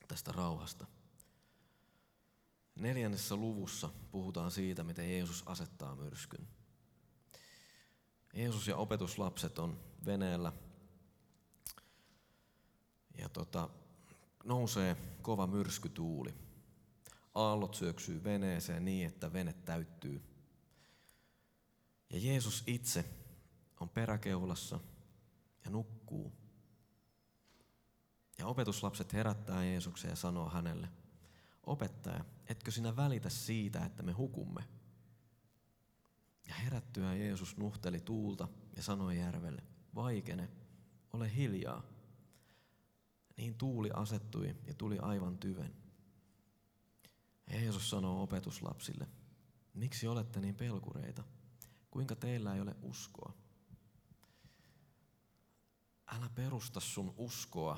tästä 0.07 0.31
rauhasta. 0.31 0.85
Neljännessä 2.75 3.35
luvussa 3.35 3.89
puhutaan 4.11 4.51
siitä, 4.51 4.83
miten 4.83 5.11
Jeesus 5.11 5.43
asettaa 5.45 5.95
myrskyn. 5.95 6.47
Jeesus 8.33 8.67
ja 8.67 8.75
opetuslapset 8.75 9.59
on 9.59 9.79
veneellä 10.05 10.51
ja 13.17 13.29
tota, 13.29 13.69
nousee 14.43 14.97
kova 15.21 15.47
myrskytuuli. 15.47 16.33
Aallot 17.35 17.75
syöksyy 17.75 18.23
veneeseen 18.23 18.85
niin, 18.85 19.07
että 19.07 19.33
vene 19.33 19.53
täyttyy. 19.53 20.28
Ja 22.09 22.19
Jeesus 22.19 22.63
itse 22.67 23.05
on 23.79 23.89
peräkeulassa 23.89 24.79
ja 25.65 25.71
nukkuu. 25.71 26.33
Ja 28.37 28.47
opetuslapset 28.47 29.13
herättää 29.13 29.65
Jeesuksen 29.65 30.09
ja 30.09 30.15
sanoo 30.15 30.49
hänelle, 30.49 30.89
opettaja, 31.63 32.25
etkö 32.47 32.71
sinä 32.71 32.95
välitä 32.95 33.29
siitä, 33.29 33.85
että 33.85 34.03
me 34.03 34.11
hukumme? 34.11 34.63
Ja 36.47 36.53
herättyä 36.53 37.15
Jeesus 37.15 37.57
nuhteli 37.57 37.99
tuulta 37.99 38.47
ja 38.75 38.83
sanoi 38.83 39.17
järvelle, 39.17 39.63
vaikene, 39.95 40.49
ole 41.13 41.35
hiljaa. 41.35 41.83
Niin 43.37 43.55
tuuli 43.55 43.89
asettui 43.93 44.55
ja 44.67 44.73
tuli 44.73 44.99
aivan 44.99 45.37
tyven. 45.37 45.75
Jeesus 47.51 47.89
sanoo 47.89 48.23
opetuslapsille, 48.23 49.07
miksi 49.73 50.07
olette 50.07 50.39
niin 50.39 50.55
pelkureita? 50.55 51.23
Kuinka 51.91 52.15
teillä 52.15 52.55
ei 52.55 52.61
ole 52.61 52.75
uskoa? 52.81 53.33
Älä 56.07 56.29
perusta 56.35 56.79
sun 56.79 57.13
uskoa 57.17 57.77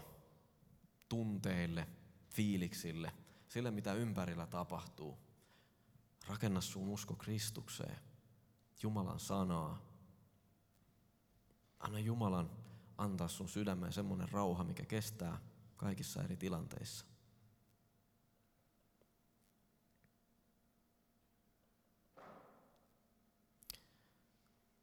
tunteille, 1.09 1.87
fiiliksille, 2.29 3.13
sille 3.47 3.71
mitä 3.71 3.93
ympärillä 3.93 4.47
tapahtuu. 4.47 5.17
Rakenna 6.27 6.61
sun 6.61 6.89
usko 6.89 7.15
Kristukseen, 7.15 7.99
Jumalan 8.83 9.19
sanaa. 9.19 9.81
Anna 11.79 11.99
Jumalan 11.99 12.51
antaa 12.97 13.27
sun 13.27 13.49
sydämeen 13.49 13.93
semmoinen 13.93 14.29
rauha, 14.29 14.63
mikä 14.63 14.85
kestää 14.85 15.39
kaikissa 15.77 16.23
eri 16.23 16.37
tilanteissa. 16.37 17.10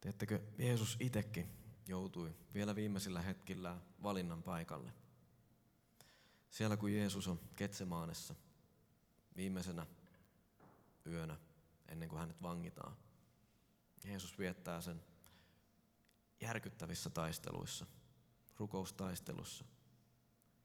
Teettekö, 0.01 0.39
Jeesus 0.57 0.97
itsekin 0.99 1.49
joutui 1.87 2.35
vielä 2.53 2.75
viimeisillä 2.75 3.21
hetkillä 3.21 3.77
valinnan 4.03 4.43
paikalle. 4.43 4.93
Siellä 6.49 6.77
kun 6.77 6.93
Jeesus 6.93 7.27
on 7.27 7.39
Ketsemaanessa 7.55 8.35
viimeisenä 9.35 9.87
yönä 11.05 11.37
ennen 11.87 12.09
kuin 12.09 12.19
hänet 12.19 12.41
vangitaan, 12.41 12.97
Jeesus 14.03 14.39
viettää 14.39 14.81
sen 14.81 15.03
järkyttävissä 16.41 17.09
taisteluissa, 17.09 17.85
rukoustaistelussa. 18.57 19.65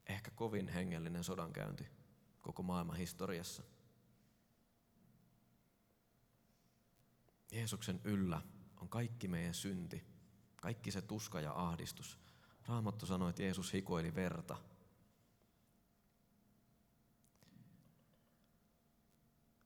Ehkä 0.07 0.31
kovin 0.31 0.67
hengellinen 0.67 1.23
sodankäynti 1.23 1.87
koko 2.41 2.63
maailman 2.63 2.97
historiassa. 2.97 3.63
Jeesuksen 7.51 8.01
yllä 8.03 8.41
on 8.81 8.89
kaikki 8.89 9.27
meidän 9.27 9.53
synti, 9.53 10.03
kaikki 10.55 10.91
se 10.91 11.01
tuska 11.01 11.41
ja 11.41 11.53
ahdistus. 11.55 12.19
Raamattu 12.67 13.05
sanoi, 13.05 13.29
että 13.29 13.43
Jeesus 13.43 13.73
hikoili 13.73 14.15
verta. 14.15 14.57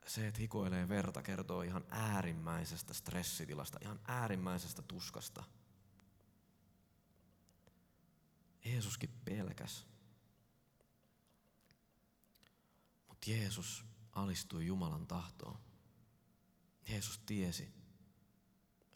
Se, 0.08 0.28
että 0.28 0.39
hikoilee 0.39 0.89
verta, 0.89 1.22
kertoo 1.22 1.62
ihan 1.62 1.86
äärimmäisestä 1.89 2.93
stressitilasta, 2.93 3.80
ihan 3.82 4.00
äärimmäisestä 4.08 4.82
tuskasta. 4.82 5.43
Jeesuskin 8.65 9.10
pelkäs. 9.26 9.86
Mutta 13.08 13.32
Jeesus 13.32 13.86
alistui 14.12 14.65
Jumalan 14.65 15.08
tahtoon. 15.08 15.60
Jeesus 16.89 17.19
tiesi, 17.26 17.74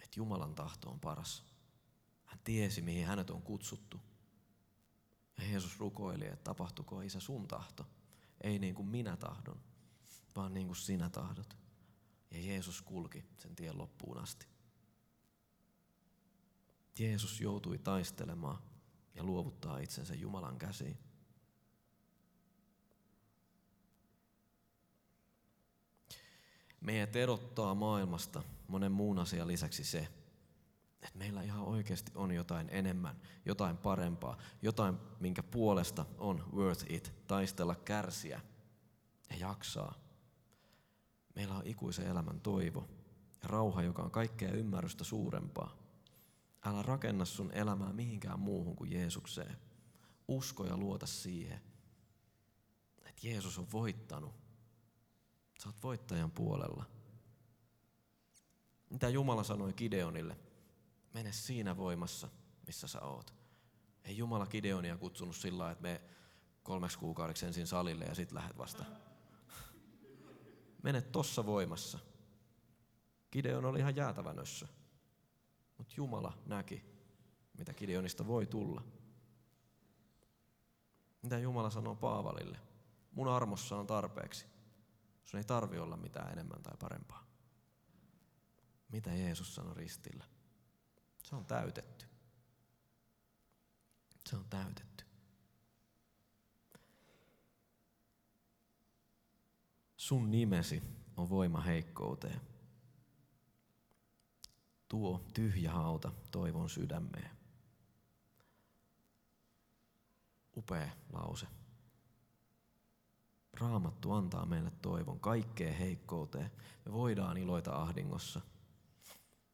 että 0.04 0.20
Jumalan 0.20 0.56
tahto 0.56 0.90
on 0.90 1.00
paras. 1.00 1.44
Hän 2.26 2.40
tiesi, 2.44 2.82
mihin 2.82 3.06
hänet 3.06 3.30
on 3.30 3.42
kutsuttu. 3.42 4.00
Ja 5.38 5.48
Jeesus 5.50 5.80
rukoili, 5.80 6.26
että 6.26 6.44
tapahtuko 6.44 7.02
Isä 7.02 7.20
sun 7.20 7.48
tahto. 7.48 7.86
Ei 8.42 8.60
niin 8.60 8.76
kuin 8.76 8.88
minä 8.88 9.18
tahdon, 9.18 9.60
vaan 10.36 10.54
niin 10.54 10.68
kuin 10.68 10.78
sinä 10.78 11.10
tahdot. 11.10 11.58
Ja 12.32 12.40
Jeesus 12.40 12.82
kulki 12.82 13.26
sen 13.38 13.56
tien 13.56 13.78
loppuun 13.78 14.18
asti. 14.18 14.48
Jeesus 17.00 17.42
joutui 17.42 17.78
taistelemaan 17.78 18.58
ja 19.16 19.24
luovuttaa 19.24 19.80
itsensä 19.80 20.16
Jumalan 20.16 20.58
käsiin. 20.58 20.98
Meidät 26.82 27.16
erottaa 27.16 27.76
maailmasta 27.76 28.44
monen 28.74 28.92
muun 28.92 29.20
asian 29.20 29.48
lisäksi 29.48 29.84
se, 29.84 30.08
että 30.94 31.18
meillä 31.18 31.42
ihan 31.42 31.62
oikeasti 31.62 32.12
on 32.16 32.32
jotain 32.32 32.70
enemmän, 32.72 33.22
jotain 33.46 33.78
parempaa, 33.78 34.38
jotain, 34.62 34.98
minkä 35.20 35.44
puolesta 35.44 36.06
on 36.18 36.44
worth 36.54 36.86
it, 36.90 37.14
taistella, 37.28 37.76
kärsiä 37.76 38.42
ja 39.30 39.38
jaksaa. 39.38 39.94
Meillä 41.36 41.56
on 41.56 41.68
ikuisen 41.68 42.08
elämän 42.08 42.42
toivo 42.42 42.90
ja 43.44 43.48
rauha, 43.48 43.82
joka 43.82 44.04
on 44.04 44.12
kaikkea 44.12 44.52
ymmärrystä 44.52 45.04
suurempaa. 45.04 45.78
Älä 46.66 46.82
rakenna 46.82 47.26
sun 47.26 47.52
elämää 47.52 47.94
mihinkään 47.94 48.40
muuhun 48.40 48.76
kuin 48.76 48.92
Jeesukseen. 48.92 49.58
Usko 50.28 50.66
ja 50.66 50.78
luota 50.78 51.08
siihen, 51.08 51.62
että 53.06 53.28
Jeesus 53.28 53.58
on 53.60 53.68
voittanut. 53.72 54.34
Sä 55.60 55.70
oot 55.70 55.84
voittajan 55.84 56.32
puolella. 56.32 56.93
Mitä 58.94 59.10
Jumala 59.10 59.44
sanoi 59.44 59.74
Gideonille? 59.74 60.38
Mene 61.14 61.32
siinä 61.32 61.78
voimassa, 61.78 62.30
missä 62.68 62.88
sä 62.88 63.02
oot. 63.02 63.34
Ei 64.04 64.18
Jumala 64.18 64.48
Gideonia 64.48 64.98
kutsunut 64.98 65.36
sillä 65.36 65.72
että 65.72 65.82
me 65.82 66.02
kolmeksi 66.64 67.00
kuukaudeksi 67.00 67.46
ensin 67.46 67.68
salille 67.68 68.06
ja 68.06 68.16
sitten 68.16 68.36
lähdet 68.36 68.58
vasta. 68.58 68.86
Mene 70.84 71.02
tossa 71.02 71.46
voimassa. 71.46 72.00
Gideon 73.32 73.66
oli 73.66 73.80
ihan 73.80 73.96
jäätävä 73.96 74.34
nössö. 74.34 74.68
Mutta 75.78 75.94
Jumala 75.98 76.38
näki, 76.46 76.84
mitä 77.58 77.74
Gideonista 77.74 78.28
voi 78.28 78.46
tulla. 78.46 78.84
Mitä 81.22 81.40
Jumala 81.40 81.70
sanoo 81.70 81.96
Paavalille? 81.96 82.60
Mun 83.12 83.28
armossa 83.28 83.78
on 83.78 83.88
tarpeeksi. 83.88 84.46
Sun 85.26 85.38
ei 85.38 85.44
tarvi 85.44 85.80
olla 85.80 85.98
mitään 85.98 86.32
enemmän 86.32 86.64
tai 86.64 86.74
parempaa. 86.80 87.33
Mitä 88.94 89.14
Jeesus 89.14 89.56
sanoi 89.56 89.74
ristillä? 89.74 90.26
Se 91.24 91.36
on 91.36 91.46
täytetty. 91.46 92.06
Se 94.30 94.36
on 94.36 94.46
täytetty. 94.50 95.06
Sun 99.98 100.32
nimesi 100.32 100.84
on 101.18 101.30
voima 101.30 101.62
heikkouteen. 101.62 102.42
Tuo 104.88 105.26
tyhjä 105.34 105.72
hauta 105.72 106.12
toivon 106.32 106.70
sydämeen. 106.70 107.38
Upea 110.58 110.90
lause. 111.14 111.48
Raamattu 113.54 114.12
antaa 114.12 114.46
meille 114.46 114.72
toivon 114.82 115.20
kaikkeen 115.20 115.76
heikkouteen. 115.76 116.52
Me 116.86 116.92
voidaan 116.92 117.38
iloita 117.38 117.76
ahdingossa– 117.76 118.42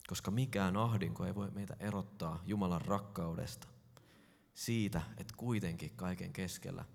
koska 0.10 0.32
mikään 0.32 0.78
ahdinko 0.78 1.26
ei 1.26 1.36
voi 1.36 1.52
meitä 1.52 1.76
erottaa 1.80 2.41
Jumalan 2.45 2.82
rakkaudesta. 2.82 3.67
Siitä, 4.54 5.02
että 5.17 5.34
kuitenkin 5.38 5.91
kaiken 5.95 6.34
keskellä 6.34 6.86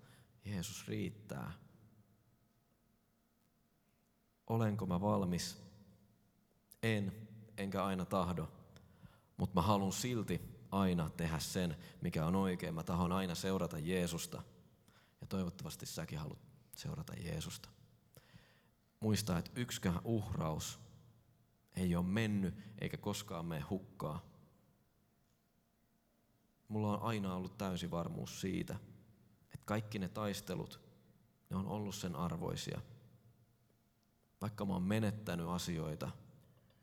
Jeesus 0.45 0.87
riittää. 0.87 1.51
Olenko 4.47 4.85
mä 4.85 5.01
valmis? 5.01 5.63
En, 6.83 7.27
enkä 7.57 7.85
aina 7.85 8.05
tahdo, 8.05 8.51
mutta 9.37 9.55
mä 9.55 9.61
haluan 9.61 9.93
silti 9.93 10.41
aina 10.71 11.09
tehdä 11.09 11.39
sen, 11.39 11.77
mikä 12.01 12.25
on 12.25 12.35
oikein. 12.35 12.73
Mä 12.73 12.83
tahon 12.83 13.11
aina 13.11 13.35
seurata 13.35 13.79
Jeesusta. 13.79 14.43
Ja 15.21 15.27
toivottavasti 15.27 15.85
säkin 15.85 16.19
haluat 16.19 16.39
seurata 16.75 17.13
Jeesusta. 17.13 17.69
Muista, 18.99 19.37
että 19.37 19.51
yksikään 19.55 19.99
uhraus 20.03 20.84
ei 21.75 21.95
ole 21.95 22.05
mennyt 22.05 22.55
eikä 22.81 22.97
koskaan 22.97 23.45
mene 23.45 23.61
hukkaa. 23.61 24.25
Mulla 26.67 26.97
on 26.97 27.01
aina 27.01 27.35
ollut 27.35 27.57
täysi 27.57 27.91
varmuus 27.91 28.41
siitä, 28.41 28.75
että 29.43 29.65
kaikki 29.65 29.99
ne 29.99 30.09
taistelut, 30.09 30.81
ne 31.49 31.55
on 31.55 31.67
ollut 31.67 31.95
sen 31.95 32.15
arvoisia. 32.15 32.81
Vaikka 34.41 34.65
mä 34.65 34.73
oon 34.73 34.83
menettänyt 34.83 35.47
asioita, 35.47 36.11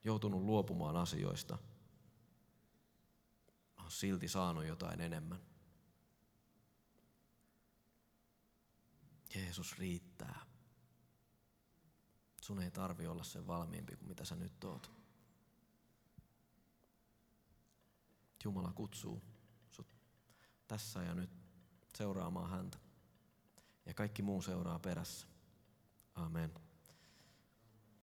joutunut 0.05 0.43
luopumaan 0.43 0.97
asioista, 0.97 1.59
mä 3.77 3.83
oon 3.83 3.91
silti 3.91 4.29
saanut 4.29 4.67
jotain 4.67 5.01
enemmän. 5.01 5.41
Jeesus 9.35 9.79
riittää. 9.79 10.52
Sun 12.43 12.63
ei 12.63 12.71
tarvi 12.71 13.07
olla 13.07 13.25
sen 13.25 13.47
valmiimpi 13.47 13.97
kuin 13.97 14.09
mitä 14.09 14.25
sä 14.25 14.37
nyt 14.37 14.65
oot. 14.65 14.93
Jumala 18.45 18.73
kutsuu 18.73 19.23
sut 19.71 19.87
tässä 20.69 21.03
ja 21.03 21.15
nyt 21.15 21.31
seuraamaan 21.95 22.51
häntä. 22.51 22.79
Ja 23.87 23.95
kaikki 23.95 24.23
muu 24.23 24.43
seuraa 24.43 24.79
perässä. 24.79 25.27
Amen. 26.15 26.55